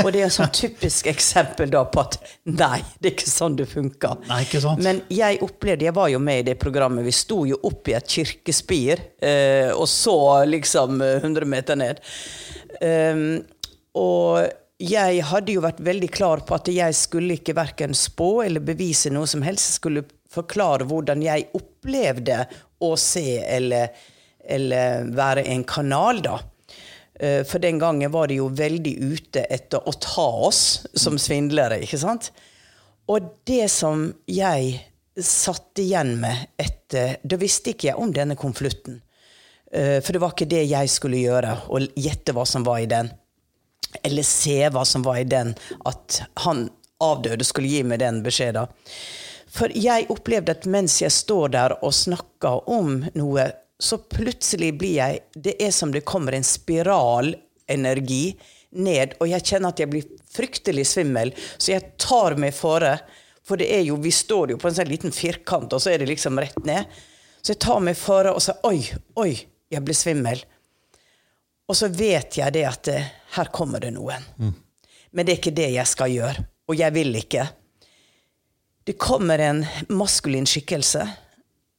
Og 0.04 0.10
det 0.12 0.22
er 0.22 0.28
et 0.28 0.36
sånn 0.36 0.52
typisk 0.63 1.08
eksempel 1.08 1.72
da 1.72 1.86
på 1.88 2.04
at 2.04 2.18
nei, 2.52 2.82
det 3.00 3.10
er 3.10 3.13
ikke 3.15 3.32
sånn 3.32 3.56
det 3.60 3.68
funker. 3.72 4.20
Nei, 4.28 4.41
ikke 4.44 4.62
sant? 4.63 4.84
Men 4.84 5.00
jeg 5.13 5.39
opplevde, 5.46 5.88
jeg 5.88 5.96
var 5.96 6.12
jo 6.12 6.20
med 6.24 6.41
i 6.41 6.48
det 6.50 6.58
programmet, 6.60 7.06
vi 7.08 7.15
sto 7.15 7.44
jo 7.48 7.60
opp 7.70 7.88
i 7.91 7.96
et 7.96 8.12
kirkespir 8.18 9.06
eh, 9.24 9.72
og 9.72 9.88
så 9.91 10.18
liksom 10.50 11.00
eh, 11.06 11.24
100 11.24 11.48
meter 11.48 11.80
ned. 11.80 12.04
Um, 12.82 13.39
og 13.96 14.44
jeg 14.84 15.22
hadde 15.30 15.54
jo 15.56 15.63
vært 15.63 15.80
veldig 15.80 16.10
klar 16.12 16.44
på 16.44 16.58
at 16.58 16.68
jeg 16.68 16.98
skulle 17.00 17.38
ikke 17.38 17.56
verken 17.56 17.96
spå 17.96 18.44
eller 18.44 18.63
bevise 18.65 19.13
noe 19.15 19.30
som 19.32 19.46
helst. 19.46 19.70
Jeg 19.70 19.80
skulle 19.80 20.04
forklare 20.36 20.88
hvordan 20.89 21.24
jeg 21.24 21.48
opplevde 21.56 22.41
å 22.84 22.91
se 23.00 23.39
eller, 23.39 23.96
eller 24.44 25.08
være 25.15 25.46
en 25.54 25.63
kanal, 25.63 26.20
da. 26.26 26.36
Eh, 27.19 27.43
For 27.47 27.60
den 27.60 27.80
gangen 27.80 28.12
var 28.12 28.28
de 28.28 28.39
jo 28.41 28.49
veldig 28.49 28.95
ute 28.99 29.45
etter 29.49 29.80
å 29.88 29.93
ta 29.99 30.28
oss 30.47 30.86
som 30.93 31.17
svindlere, 31.21 31.80
ikke 31.84 32.01
sant? 32.01 32.32
Og 33.08 33.32
det 33.47 33.69
som 33.71 34.10
jeg 34.28 34.80
satt 35.15 35.80
igjen 35.80 36.17
med 36.19 36.49
etter 36.60 37.17
Da 37.23 37.38
visste 37.39 37.71
ikke 37.71 37.88
jeg 37.88 37.99
om 38.01 38.12
denne 38.13 38.36
konvolutten. 38.36 39.01
Eh, 39.71 40.01
For 40.01 40.13
det 40.13 40.21
var 40.21 40.34
ikke 40.36 40.49
det 40.49 40.65
jeg 40.69 40.91
skulle 40.91 41.21
gjøre, 41.23 41.60
å 41.69 41.80
gjette 41.95 42.36
hva 42.36 42.45
som 42.47 42.65
var 42.67 42.84
i 42.84 42.89
den. 42.89 43.12
Eller 44.04 44.28
se 44.28 44.60
hva 44.69 44.84
som 44.86 45.06
var 45.06 45.21
i 45.21 45.30
den, 45.30 45.56
at 45.88 46.21
han 46.43 46.67
avdøde 47.01 47.45
skulle 47.47 47.69
gi 47.71 47.84
meg 47.84 47.99
den 47.99 48.21
beskjeden. 48.23 48.67
For 49.56 49.71
jeg 49.71 50.10
opplevde 50.12 50.51
at 50.51 50.65
mens 50.67 50.97
jeg 51.01 51.13
står 51.15 51.54
der 51.54 51.75
og 51.80 51.93
snakker 51.95 52.67
om 52.71 53.06
noe, 53.15 53.47
så 53.80 53.98
plutselig 53.98 54.72
blir 54.80 54.96
jeg 54.96 55.20
Det 55.36 55.56
er 55.62 55.72
som 55.76 55.92
det 55.92 56.06
kommer 56.08 56.36
en 56.36 56.46
spiralenergi 56.48 58.38
ned, 58.76 59.16
og 59.20 59.30
jeg 59.30 59.46
kjenner 59.48 59.72
at 59.72 59.80
jeg 59.80 59.92
blir 59.92 60.08
fryktelig 60.36 60.86
svimmel, 60.90 61.32
så 61.58 61.76
jeg 61.76 61.94
tar 62.02 62.36
meg 62.40 62.56
fore. 62.56 62.98
For 63.46 63.60
det 63.62 63.70
er 63.72 63.86
jo, 63.88 63.96
vi 64.02 64.12
står 64.12 64.52
jo 64.52 64.58
på 64.60 64.68
en 64.68 64.76
sånn 64.76 64.90
liten 64.90 65.14
firkant, 65.16 65.72
og 65.72 65.82
så 65.82 65.94
er 65.94 66.02
det 66.02 66.10
liksom 66.10 66.40
rett 66.42 66.58
ned. 66.68 66.90
Så 67.40 67.54
jeg 67.54 67.62
tar 67.64 67.84
meg 67.86 67.96
fore 68.00 68.34
og 68.34 68.42
sier 68.44 68.58
oi, 68.68 68.82
oi, 69.22 69.32
jeg 69.72 69.86
blir 69.86 69.98
svimmel. 69.98 70.42
Og 71.70 71.78
så 71.78 71.90
vet 71.94 72.40
jeg 72.40 72.54
det 72.56 72.66
at 72.68 72.90
eh, 72.92 73.12
her 73.38 73.52
kommer 73.54 73.82
det 73.82 73.94
noen. 73.96 74.26
Men 75.16 75.26
det 75.26 75.36
er 75.36 75.40
ikke 75.40 75.56
det 75.56 75.70
jeg 75.76 75.90
skal 75.90 76.12
gjøre. 76.12 76.46
Og 76.70 76.80
jeg 76.80 76.94
vil 76.96 77.16
ikke. 77.22 77.46
Det 78.86 78.98
kommer 79.02 79.42
en 79.42 79.64
maskulin 79.94 80.46
skikkelse, 80.50 81.06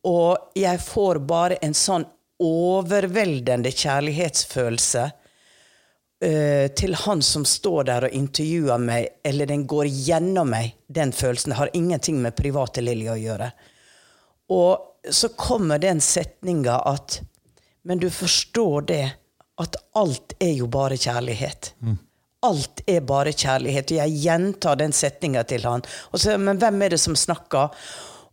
og 0.07 0.53
jeg 0.55 0.81
får 0.83 1.21
bare 1.27 1.59
en 1.67 1.75
sånn 1.75 2.07
overveldende 2.43 3.73
kjærlighetsfølelse 3.73 5.05
uh, 5.07 6.67
til 6.79 6.99
han 7.03 7.23
som 7.25 7.47
står 7.49 7.89
der 7.91 8.09
og 8.09 8.19
intervjuer 8.19 8.83
meg, 8.83 9.09
eller 9.27 9.51
den 9.51 9.67
går 9.69 9.89
gjennom 9.91 10.53
meg, 10.53 10.77
den 10.87 11.15
følelsen. 11.17 11.55
Det 11.55 11.61
har 11.63 11.75
ingenting 11.75 12.21
med 12.23 12.37
private 12.39 12.85
Lilly 12.85 13.09
å 13.11 13.19
gjøre. 13.19 13.51
Og 14.55 15.11
så 15.11 15.31
kommer 15.39 15.79
den 15.83 16.01
setninga 16.03 16.81
at 16.87 17.21
Men 17.87 18.01
du 18.03 18.09
forstår 18.11 18.81
det, 18.83 19.05
at 19.63 19.77
alt 19.95 20.33
er 20.43 20.57
jo 20.59 20.67
bare 20.67 20.97
kjærlighet. 20.99 21.69
Alt 22.43 22.81
er 22.91 23.05
bare 23.07 23.31
kjærlighet. 23.31 23.93
Og 23.93 24.01
jeg 24.01 24.17
gjentar 24.25 24.81
den 24.81 24.93
setninga 24.93 25.45
til 25.47 25.63
han. 25.63 25.85
Og 26.11 26.19
så, 26.19 26.35
men 26.35 26.59
hvem 26.59 26.83
er 26.83 26.97
det 26.97 26.99
som 26.99 27.15
snakker? 27.15 27.71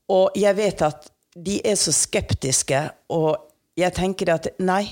Og 0.09 0.33
jeg 0.41 0.57
vet 0.57 0.81
at 0.81 1.05
de 1.36 1.60
er 1.65 1.76
så 1.80 1.93
skeptiske, 1.96 2.80
og 3.10 3.36
jeg 3.80 3.93
tenker 3.96 4.34
at 4.36 4.52
nei, 4.62 4.86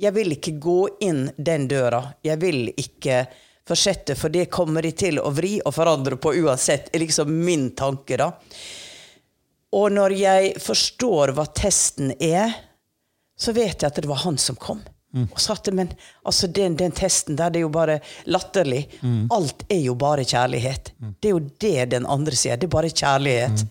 jeg 0.00 0.14
vil 0.16 0.32
ikke 0.34 0.54
gå 0.62 0.78
inn 1.04 1.26
den 1.36 1.66
døra. 1.68 2.00
Jeg 2.24 2.40
vil 2.40 2.70
ikke 2.70 3.26
fortsette, 3.68 4.16
for 4.18 4.32
det 4.32 4.48
kommer 4.50 4.82
de 4.82 4.92
til 4.96 5.20
å 5.20 5.30
vri 5.34 5.58
og 5.60 5.74
forandre 5.76 6.16
på 6.16 6.32
uansett. 6.40 6.88
er 6.92 7.04
liksom 7.04 7.30
min 7.44 7.70
tanke, 7.76 8.16
da. 8.16 8.32
Og 9.72 9.92
når 9.92 10.16
jeg 10.16 10.54
forstår 10.60 11.32
hva 11.36 11.46
testen 11.46 12.12
er, 12.20 12.52
så 13.38 13.52
vet 13.52 13.82
jeg 13.82 13.88
at 13.88 14.00
det 14.00 14.08
var 14.08 14.24
han 14.24 14.38
som 14.38 14.56
kom. 14.56 14.82
Og 15.12 15.40
sa 15.40 15.52
at 15.52 15.68
men 15.76 15.90
altså 16.24 16.48
den, 16.48 16.74
den 16.76 16.92
testen 16.96 17.36
der, 17.36 17.50
det 17.52 17.60
er 17.60 17.66
jo 17.66 17.72
bare 17.72 17.98
latterlig. 18.24 18.86
Alt 19.30 19.64
er 19.68 19.82
jo 19.84 19.94
bare 19.94 20.24
kjærlighet. 20.24 20.92
Det 21.20 21.28
er 21.28 21.34
jo 21.36 21.42
det 21.60 21.90
den 21.92 22.06
andre 22.08 22.36
sier. 22.36 22.56
Det 22.56 22.64
er 22.68 22.72
bare 22.76 22.88
kjærlighet. 22.92 23.66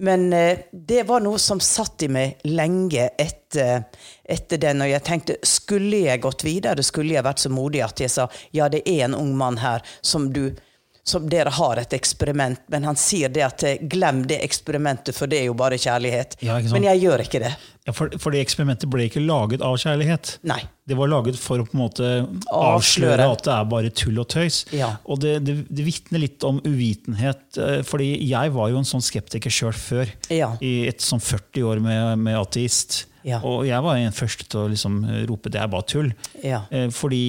Men 0.00 0.32
eh, 0.32 0.58
det 0.72 1.02
var 1.08 1.22
noe 1.24 1.38
som 1.42 1.60
satt 1.62 2.04
i 2.06 2.08
meg 2.12 2.44
lenge 2.46 3.08
etter, 3.18 3.88
etter 4.22 4.60
den. 4.62 4.84
Og 4.84 4.92
jeg 4.92 5.04
tenkte, 5.06 5.38
skulle 5.42 6.04
jeg 6.06 6.22
gått 6.22 6.44
videre, 6.46 6.84
skulle 6.86 7.16
jeg 7.16 7.26
vært 7.26 7.42
så 7.42 7.50
modig 7.50 7.82
at 7.86 8.02
jeg 8.04 8.12
sa 8.14 8.28
ja, 8.54 8.68
det 8.70 8.84
er 8.86 9.08
en 9.08 9.18
ung 9.18 9.34
mann 9.38 9.58
her 9.58 9.82
som 10.00 10.30
du 10.32 10.52
som 11.08 11.24
dere 11.32 11.50
har 11.56 11.80
et 11.80 11.94
eksperiment, 11.96 12.60
men 12.72 12.84
han 12.86 12.98
sier 13.00 13.32
det 13.32 13.42
at 13.46 13.64
eh, 13.66 13.80
glem 13.88 14.22
det 14.28 14.38
eksperimentet, 14.44 15.16
for 15.16 15.30
det 15.30 15.40
er 15.42 15.48
jo 15.48 15.56
bare 15.58 15.78
kjærlighet. 15.80 16.36
Ja, 16.44 16.58
men 16.74 16.84
jeg 16.86 17.02
gjør 17.06 17.24
ikke 17.24 17.40
det. 17.46 17.54
Ja, 17.88 17.94
for, 17.96 18.12
for 18.20 18.34
det 18.36 18.42
eksperimentet 18.44 18.90
ble 18.92 19.06
ikke 19.08 19.22
laget 19.24 19.62
av 19.64 19.78
kjærlighet. 19.80 20.34
Nei. 20.50 20.60
Det 20.88 20.96
var 20.98 21.08
laget 21.08 21.38
for 21.40 21.60
å 21.60 21.64
på 21.64 21.72
en 21.76 21.80
måte 21.80 22.08
Avsløre. 22.52 22.68
avsløre 22.74 23.28
at 23.32 23.44
det 23.46 23.54
er 23.54 23.68
bare 23.72 23.92
tull 23.96 24.20
og 24.20 24.28
tøys. 24.32 24.58
Ja. 24.76 24.90
Og 25.08 25.20
det, 25.24 25.38
det, 25.48 25.54
det 25.72 25.86
vitner 25.86 26.20
litt 26.22 26.44
om 26.48 26.60
uvitenhet. 26.64 27.44
eh, 27.60 27.80
fordi 27.88 28.10
jeg 28.28 28.52
var 28.56 28.72
jo 28.72 28.80
en 28.82 28.88
sånn 28.88 29.04
skeptiker 29.04 29.52
sjøl 29.52 29.72
før. 29.76 30.12
I 30.28 30.72
et 30.90 31.04
sånn 31.04 31.20
40 31.24 31.64
år 31.72 31.80
med, 31.84 32.18
med 32.28 32.36
ateist. 32.40 33.06
Og 33.42 33.64
jeg 33.68 33.80
var 33.84 33.98
den 34.00 34.14
første 34.16 34.46
til 34.48 34.62
å 34.62 34.68
liksom 34.72 35.00
rope 35.28 35.50
det 35.52 35.60
er 35.60 35.68
bare 35.72 35.84
tull. 35.88 36.12
Ja. 36.44 36.62
Eh, 36.72 36.86
fordi 36.94 37.24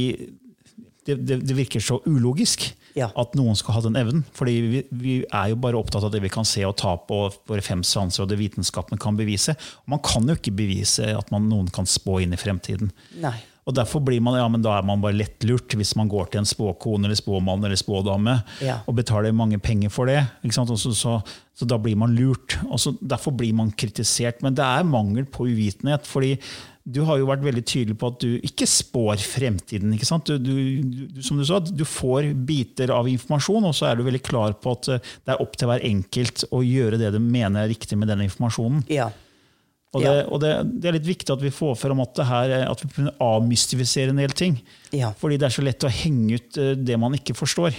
det, 1.08 1.16
det, 1.26 1.40
det 1.48 1.56
virker 1.58 1.84
så 1.84 1.98
ulogisk 2.08 2.68
Ja. 3.00 3.10
at 3.16 3.36
noen 3.40 3.56
skal 3.60 3.78
ha 3.80 3.82
den 3.86 3.98
evnen. 4.00 4.24
Fordi 4.36 4.56
vi, 4.70 4.84
vi 4.92 5.18
er 5.26 5.52
jo 5.54 5.60
bare 5.64 5.80
opptatt 5.80 6.04
av 6.06 6.12
det 6.14 6.22
vi 6.26 6.32
kan 6.34 6.46
se 6.48 6.66
og 6.68 6.76
ta 6.80 6.96
på 7.10 7.22
våre 7.50 7.64
fem 7.66 7.82
sanser 7.88 8.26
og 8.26 8.30
det 8.32 8.40
vitenskapen 8.42 9.00
kan 9.02 9.18
bevise. 9.20 9.56
Og 9.86 9.94
man 9.96 10.04
kan 10.06 10.28
jo 10.30 10.36
ikke 10.38 10.54
bevise 10.60 11.14
at 11.16 11.32
man, 11.34 11.48
noen 11.52 11.72
kan 11.74 11.88
spå 11.90 12.20
inn 12.24 12.36
i 12.36 12.40
fremtiden. 12.42 12.92
Nei. 13.24 13.38
Og 13.70 13.76
Derfor 13.78 14.02
blir 14.02 14.18
man, 14.26 14.34
ja, 14.34 14.48
men 14.50 14.64
da 14.66 14.72
er 14.80 14.86
man 14.88 15.02
bare 15.04 15.14
lettlurt 15.14 15.76
hvis 15.78 15.92
man 16.00 16.08
går 16.10 16.32
til 16.34 16.40
en 16.42 16.48
spåkone 16.50 17.06
eller 17.06 17.18
spåmann 17.20 17.62
eller 17.68 17.78
spådame 17.78 18.40
Ja. 18.66 18.80
og 18.90 18.96
betaler 18.98 19.36
mange 19.36 19.60
penger 19.62 19.92
for 19.94 20.10
det. 20.10 20.24
Så, 20.50 20.66
så, 20.98 21.20
så 21.54 21.68
da 21.70 21.78
blir 21.78 21.96
man 22.00 22.16
lurt. 22.18 22.58
Og 22.72 22.82
så 22.82 22.96
Derfor 22.98 23.36
blir 23.38 23.54
man 23.54 23.70
kritisert. 23.78 24.42
Men 24.42 24.58
det 24.58 24.66
er 24.66 24.88
mangel 24.90 25.28
på 25.30 25.46
uvitenhet. 25.52 26.08
fordi 26.10 26.40
du 26.90 27.02
har 27.06 27.20
jo 27.22 27.28
vært 27.30 27.44
veldig 27.46 27.62
tydelig 27.70 27.96
på 28.02 28.08
at 28.10 28.20
du 28.24 28.32
ikke 28.48 28.66
spår 28.70 29.22
fremtiden. 29.22 29.92
ikke 29.94 30.08
sant? 30.10 30.26
Du, 30.26 30.38
du, 30.42 31.06
du, 31.14 31.22
som 31.26 31.38
du 31.38 31.46
sa, 31.46 31.60
du 31.62 31.84
får 31.86 32.32
biter 32.50 32.90
av 32.96 33.08
informasjon, 33.12 33.68
og 33.70 33.76
så 33.78 33.90
er 33.92 34.00
du 34.00 34.06
veldig 34.08 34.22
klar 34.26 34.56
på 34.58 34.74
at 34.78 34.90
eh, 34.96 35.10
det 35.26 35.36
er 35.36 35.44
opp 35.46 35.54
til 35.60 35.70
hver 35.70 35.86
enkelt 35.86 36.48
å 36.56 36.64
gjøre 36.66 36.98
det 37.02 37.12
du 37.14 37.20
mener 37.22 37.64
er 37.68 37.72
riktig 37.74 37.98
med 38.02 38.10
den 38.10 38.26
informasjonen. 38.26 38.82
Ja. 38.90 39.12
Og, 39.94 40.04
det, 40.04 40.10
Ja. 40.10 40.26
og 40.30 40.42
det, 40.44 40.50
det 40.82 40.90
er 40.92 40.98
litt 41.00 41.08
viktig 41.10 41.34
at 41.34 41.42
vi 41.42 41.50
får 41.54 41.78
fram 41.82 42.02
at, 42.04 42.12
det 42.20 42.26
her, 42.30 42.52
er- 42.60 42.68
at 42.70 42.84
vi 42.84 42.92
kunne 42.94 43.14
avmystifisere 43.26 44.12
en 44.14 44.20
del 44.22 44.34
ting. 44.38 44.60
Ja. 44.94 45.14
Fordi 45.18 45.38
det 45.42 45.48
er 45.50 45.56
så 45.56 45.64
lett 45.66 45.86
å 45.88 45.90
henge 45.94 46.38
ut 46.42 46.60
eh, 46.62 46.76
det 46.78 46.98
man 47.02 47.16
ikke 47.18 47.34
forstår. 47.38 47.74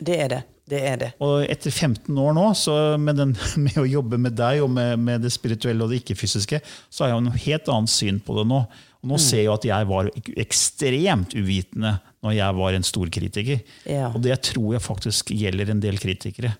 Det 0.00 0.16
er 0.24 0.30
det. 0.32 0.42
Det 0.70 0.80
er 0.86 1.00
det. 1.00 1.08
Og 1.26 1.40
etter 1.50 1.72
15 1.74 2.14
år 2.22 2.36
nå, 2.36 2.44
så 2.58 2.76
med, 3.00 3.18
den, 3.18 3.32
med 3.64 3.78
å 3.82 3.86
jobbe 3.88 4.18
med 4.22 4.36
deg 4.38 4.62
og 4.64 4.70
med, 4.70 4.98
med 5.02 5.24
det 5.26 5.32
spirituelle 5.34 5.82
og 5.84 5.90
det 5.90 6.02
ikke-fysiske, 6.04 6.60
så 6.88 7.04
har 7.04 7.12
jeg 7.16 7.26
noe 7.26 7.42
helt 7.44 7.70
annet 7.74 7.90
syn 7.92 8.20
på 8.22 8.38
det 8.38 8.46
nå. 8.52 8.62
Og 9.00 9.06
Mm. 9.08 9.14
nå 9.14 9.16
ser 9.16 9.38
jeg 9.40 9.48
at 9.48 9.64
jeg 9.64 9.86
var 9.88 10.08
ekstremt 10.42 11.32
uvitende 11.32 11.94
når 12.20 12.34
jeg 12.36 12.56
var 12.58 12.74
en 12.76 12.84
stor 12.84 13.08
kritiker. 13.08 13.62
Ja. 13.88 14.10
Og 14.12 14.20
det 14.26 14.34
tror 14.50 14.74
jeg 14.74 14.82
faktisk 14.84 15.30
gjelder 15.32 15.70
en 15.72 15.80
del 15.80 15.96
kritikere. 16.02 16.50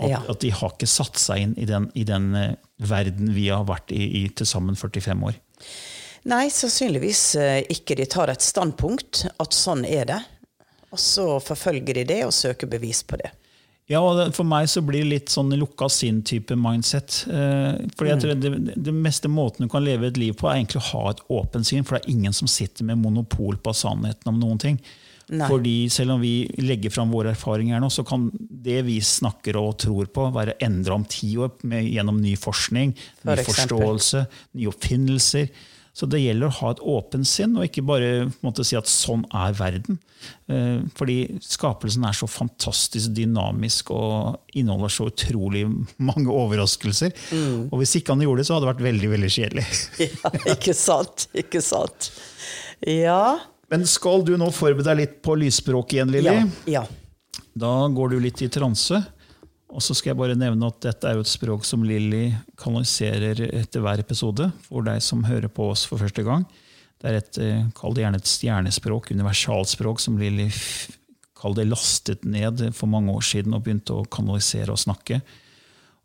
At, 0.00 0.08
Ja. 0.10 0.18
at 0.28 0.40
de 0.42 0.50
har 0.50 0.72
ikke 0.74 0.88
satt 0.90 1.16
seg 1.18 1.38
inn 1.44 1.54
i 1.58 1.64
den, 1.70 1.86
i 1.94 2.02
den 2.06 2.34
eh, 2.34 2.56
verden 2.82 3.30
vi 3.34 3.46
har 3.50 3.62
vært 3.66 3.92
i 3.94 4.24
i 4.24 4.28
til 4.28 4.46
sammen 4.46 4.74
45 4.78 5.22
år. 5.30 5.38
Nei, 6.28 6.48
sannsynligvis 6.50 7.22
eh, 7.38 7.62
ikke. 7.70 7.94
De 7.98 8.06
tar 8.10 8.30
et 8.34 8.42
standpunkt 8.42 9.24
at 9.38 9.54
sånn 9.54 9.84
er 9.86 10.04
det. 10.10 10.18
Og 10.94 11.02
så 11.02 11.26
forfølger 11.44 12.00
de 12.00 12.06
det 12.08 12.22
og 12.26 12.32
søker 12.32 12.70
bevis 12.70 13.02
på 13.04 13.18
det. 13.20 13.32
Ja, 13.88 14.02
og 14.04 14.34
For 14.36 14.44
meg 14.44 14.68
så 14.68 14.82
blir 14.84 15.00
det 15.00 15.12
litt 15.14 15.32
sånn 15.32 15.54
lukka 15.56 15.88
sinn-type 15.88 16.56
mindset. 16.60 17.22
Eh, 17.32 17.78
fordi 17.96 18.10
jeg 18.12 18.20
tror 18.20 18.34
det, 18.36 18.76
det 18.76 18.92
meste 18.92 19.30
måten 19.32 19.64
du 19.64 19.72
kan 19.72 19.84
leve 19.84 20.10
et 20.10 20.20
liv 20.20 20.36
på, 20.36 20.48
er 20.48 20.60
egentlig 20.60 20.82
å 20.82 20.88
ha 20.90 21.02
et 21.14 21.22
åpent 21.32 21.68
sinn. 21.68 21.86
For 21.88 21.96
det 21.96 22.04
er 22.04 22.16
ingen 22.16 22.36
som 22.36 22.50
sitter 22.52 22.84
med 22.88 23.00
monopol 23.00 23.56
på 23.64 23.72
sannheten 23.76 24.28
om 24.28 24.40
noen 24.42 24.60
ting. 24.60 24.80
Nei. 25.28 25.48
Fordi 25.48 25.76
Selv 25.92 26.14
om 26.16 26.20
vi 26.20 26.48
legger 26.60 26.92
fram 26.92 27.10
våre 27.12 27.32
erfaringer 27.34 27.80
nå, 27.80 27.88
så 27.92 28.04
kan 28.08 28.28
det 28.32 28.82
vi 28.86 28.98
snakker 29.04 29.56
og 29.60 29.78
tror 29.80 30.08
på, 30.12 30.28
være 30.36 30.56
endra 30.64 30.96
om 30.96 31.04
ti 31.08 31.34
år 31.40 31.56
med, 31.68 31.88
gjennom 31.88 32.20
ny 32.20 32.36
forskning, 32.40 32.94
For 33.22 33.32
ny 33.32 33.40
eksempel. 33.40 33.56
forståelse, 33.56 34.24
nye 34.56 34.70
oppfinnelser. 34.72 35.50
Så 35.98 36.06
det 36.06 36.20
gjelder 36.22 36.46
å 36.46 36.56
ha 36.60 36.68
et 36.70 36.82
åpent 36.94 37.26
sinn, 37.26 37.56
og 37.58 37.66
ikke 37.66 37.82
bare 37.82 38.28
måte, 38.44 38.62
si 38.66 38.76
at 38.78 38.86
sånn 38.86 39.24
er 39.34 39.56
verden. 39.58 39.98
Eh, 40.46 40.84
Fordi 40.98 41.16
skapelsen 41.42 42.06
er 42.06 42.14
så 42.14 42.28
fantastisk 42.30 43.10
dynamisk 43.16 43.90
og 43.96 44.38
inneholder 44.54 44.94
så 44.94 45.08
utrolig 45.10 45.64
mange 45.98 46.30
overraskelser. 46.30 47.10
Mm. 47.34 47.66
Og 47.72 47.82
hvis 47.82 47.96
ikke 47.98 48.14
han 48.14 48.22
gjorde 48.22 48.44
det, 48.44 48.46
så 48.46 48.54
hadde 48.54 48.68
det 48.68 48.72
vært 48.76 48.86
veldig 48.86 49.12
veldig 49.16 49.32
kjedelig. 49.40 49.66
Ja, 50.08 50.30
ikke 50.54 50.74
sant? 50.76 51.26
Ikke 51.36 51.60
sant? 51.64 52.12
Ja. 52.86 53.38
Men 53.70 53.82
skal 53.90 54.22
du 54.26 54.36
nå 54.38 54.52
forberede 54.54 54.92
deg 54.92 55.02
litt 55.02 55.18
på 55.26 55.34
lysspråk 55.38 55.96
igjen, 55.96 56.14
Lilly? 56.14 56.36
Ja. 56.70 56.78
ja. 56.78 57.42
Da 57.58 57.72
går 57.90 58.14
du 58.14 58.20
litt 58.22 58.42
i 58.46 58.48
transe. 58.52 59.02
Og 59.68 59.84
så 59.84 59.94
skal 59.94 60.12
jeg 60.12 60.20
bare 60.20 60.38
nevne 60.38 60.70
at 60.70 60.78
dette 60.80 61.08
er 61.08 61.18
jo 61.18 61.24
et 61.24 61.30
språk 61.30 61.66
som 61.68 61.82
Lilly 61.84 62.30
kanaliserer 62.60 63.42
etter 63.50 63.84
hver 63.84 64.00
episode. 64.00 64.48
For 64.64 64.86
deg 64.86 65.02
som 65.04 65.26
hører 65.28 65.52
på 65.52 65.68
oss 65.74 65.84
for 65.88 66.00
første 66.00 66.24
gang. 66.24 66.46
Det 66.98 67.10
er 67.10 67.18
et, 67.20 67.38
eh, 67.38 67.66
kall 67.78 67.94
det 67.94 68.02
gjerne 68.02 68.18
et 68.18 68.30
stjernespråk, 68.30 69.12
universalspråk, 69.12 70.00
som 70.00 70.16
Lilly 70.18 70.48
kall 71.38 71.54
lastet 71.68 72.24
ned 72.24 72.74
for 72.74 72.90
mange 72.90 73.12
år 73.14 73.22
siden 73.22 73.54
og 73.54 73.62
begynte 73.66 73.94
å 73.94 74.08
kanalisere 74.10 74.74
og 74.74 74.80
snakke. 74.80 75.20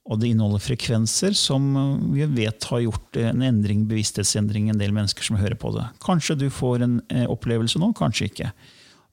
Og 0.03 0.20
det 0.20 0.34
inneholder 0.34 0.59
frekvenser 0.59 1.34
som 1.38 1.64
vi 2.11 2.26
vet 2.28 2.64
har 2.68 2.84
gjort 2.84 3.18
en 3.22 3.41
endring, 3.41 3.86
bevissthetsendring 3.88 4.70
en 4.70 4.82
del 4.82 4.91
mennesker 4.91 5.24
som 5.24 5.39
hører 5.39 5.55
på 5.55 5.72
det. 5.78 5.86
Kanskje 6.03 6.38
du 6.38 6.49
får 6.51 6.84
en 6.84 6.97
eh, 7.09 7.26
opplevelse 7.32 7.80
nå, 7.80 7.93
kanskje 7.95 8.28
ikke. 8.28 8.51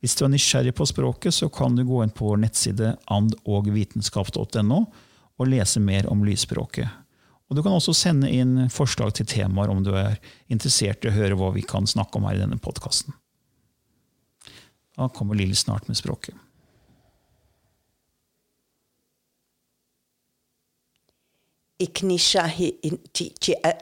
Hvis 0.01 0.17
du 0.17 0.25
er 0.25 0.33
nysgjerrig 0.33 0.73
på 0.77 0.87
språket, 0.89 1.35
så 1.37 1.51
kan 1.53 1.77
du 1.77 1.85
gå 1.85 2.01
inn 2.05 2.13
på 2.15 2.31
vår 2.31 2.41
nettside 2.47 2.95
andogvitenskap.no 3.13 4.81
og 5.41 5.49
lese 5.49 5.81
mer 5.81 6.09
om 6.09 6.25
lysspråket. 6.25 6.89
Og 7.51 7.57
Du 7.57 7.63
kan 7.65 7.75
også 7.75 7.93
sende 7.97 8.31
inn 8.31 8.69
forslag 8.71 9.13
til 9.19 9.27
temaer 9.27 9.73
om 9.73 9.83
du 9.83 9.91
er 9.99 10.21
interessert 10.49 11.05
i 11.05 11.11
å 11.11 11.17
høre 11.17 11.35
hva 11.37 11.51
vi 11.53 11.65
kan 11.67 11.89
snakke 11.89 12.21
om 12.21 12.29
her 12.29 12.39
i 12.39 12.45
denne 12.45 12.61
podkasten. 12.63 13.17
Da 14.95 15.09
kommer 15.09 15.35
Lill 15.35 15.57
snart 15.57 15.89
med 15.89 15.99
språket. 15.99 16.37
Chikchu 21.81 22.39
ana 22.39 22.51
chikia. 23.15 23.73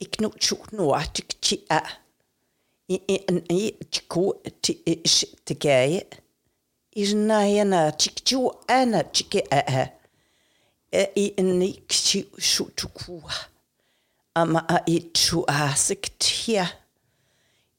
Ini 0.00 0.30
shutukua. 0.40 1.02
Ama 1.68 1.78
a 1.78 2.01
تكو 3.92 4.34
تكاي 5.46 6.06
إجنا 6.98 7.46
هنا 7.46 7.90
تكتو 7.90 8.52
أنا 8.70 9.02
تكاء 9.02 9.98
إني 11.38 11.82
كتي 11.88 12.26
شو 12.38 12.64
تكوه 12.64 13.32
أما 14.36 14.58
أيتشو 14.88 15.44
أسكتيا 15.48 16.68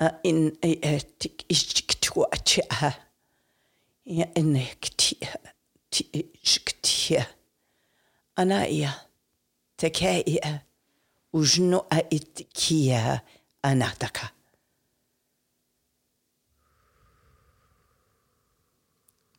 Isnahi 0.00 0.32
nete 0.32 1.28
in 1.48 1.76
ik 4.56 4.96
chi. 4.96 5.16
A 5.20 5.26
in 5.92 6.16
chike 6.42 7.26
Anaia, 8.36 8.92
tekeia, 9.76 10.60
ujno 11.32 11.86
a 11.90 12.00
itikia 12.10 13.20
anataka. 13.60 14.30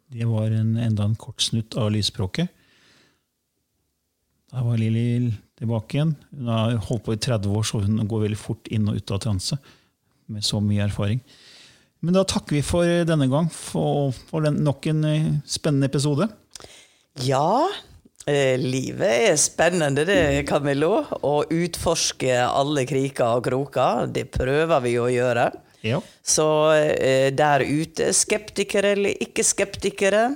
Det 0.08 0.26
var 0.26 0.52
en, 0.52 0.78
enda 0.78 1.04
en 1.04 1.16
kort 1.16 1.42
snutt 1.42 1.76
av 1.76 1.92
lysspråket. 1.92 2.48
Da 4.52 4.64
var 4.64 4.78
Lilly 4.78 5.34
tilbake 5.58 5.98
igjen. 5.98 6.16
Hun 6.30 6.48
har 6.48 6.76
holdt 6.76 7.06
på 7.06 7.14
i 7.14 7.18
30 7.18 7.50
år, 7.50 7.64
så 7.64 7.80
hun 7.80 8.08
går 8.08 8.20
veldig 8.28 8.38
fort 8.38 8.68
inn 8.68 8.90
og 8.92 8.96
ut 9.00 9.12
av 9.12 9.20
transe. 9.24 9.58
Med 10.32 10.46
så 10.48 10.62
mye 10.64 10.86
erfaring. 10.88 11.22
Men 12.02 12.18
da 12.18 12.26
takker 12.26 12.58
vi 12.58 12.66
for 12.66 13.06
denne 13.06 13.28
gang 13.30 13.50
for, 13.54 14.10
for 14.30 14.46
den, 14.46 14.62
nok 14.66 14.88
en 14.90 15.06
eh, 15.06 15.32
spennende 15.46 15.90
episode. 15.92 16.26
Ja, 17.22 17.68
eh, 18.26 18.58
livet 18.58 19.28
er 19.30 19.38
spennende, 19.38 20.06
det, 20.08 20.48
Camillo. 20.50 21.04
Å 21.22 21.36
utforske 21.46 22.40
alle 22.42 22.88
kriker 22.90 23.38
og 23.38 23.46
kroker. 23.46 24.08
Det 24.16 24.26
prøver 24.34 24.88
vi 24.88 24.96
å 24.98 25.12
gjøre. 25.14 25.52
Ja. 25.86 26.02
Så 26.26 26.48
eh, 26.74 27.30
der 27.38 27.66
ute, 27.66 28.12
skeptikere 28.18 28.96
eller 28.96 29.22
ikke 29.22 29.46
skeptikere, 29.46 30.30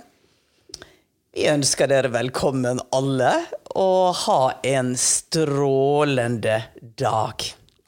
vi 1.36 1.50
ønsker 1.52 1.90
dere 1.92 2.14
velkommen 2.14 2.80
alle, 2.96 3.34
og 3.76 4.14
ha 4.22 4.42
en 4.64 4.94
strålende 5.00 6.62
dag. 6.96 7.48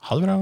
Ha 0.10 0.18
det 0.18 0.26
bra. 0.26 0.42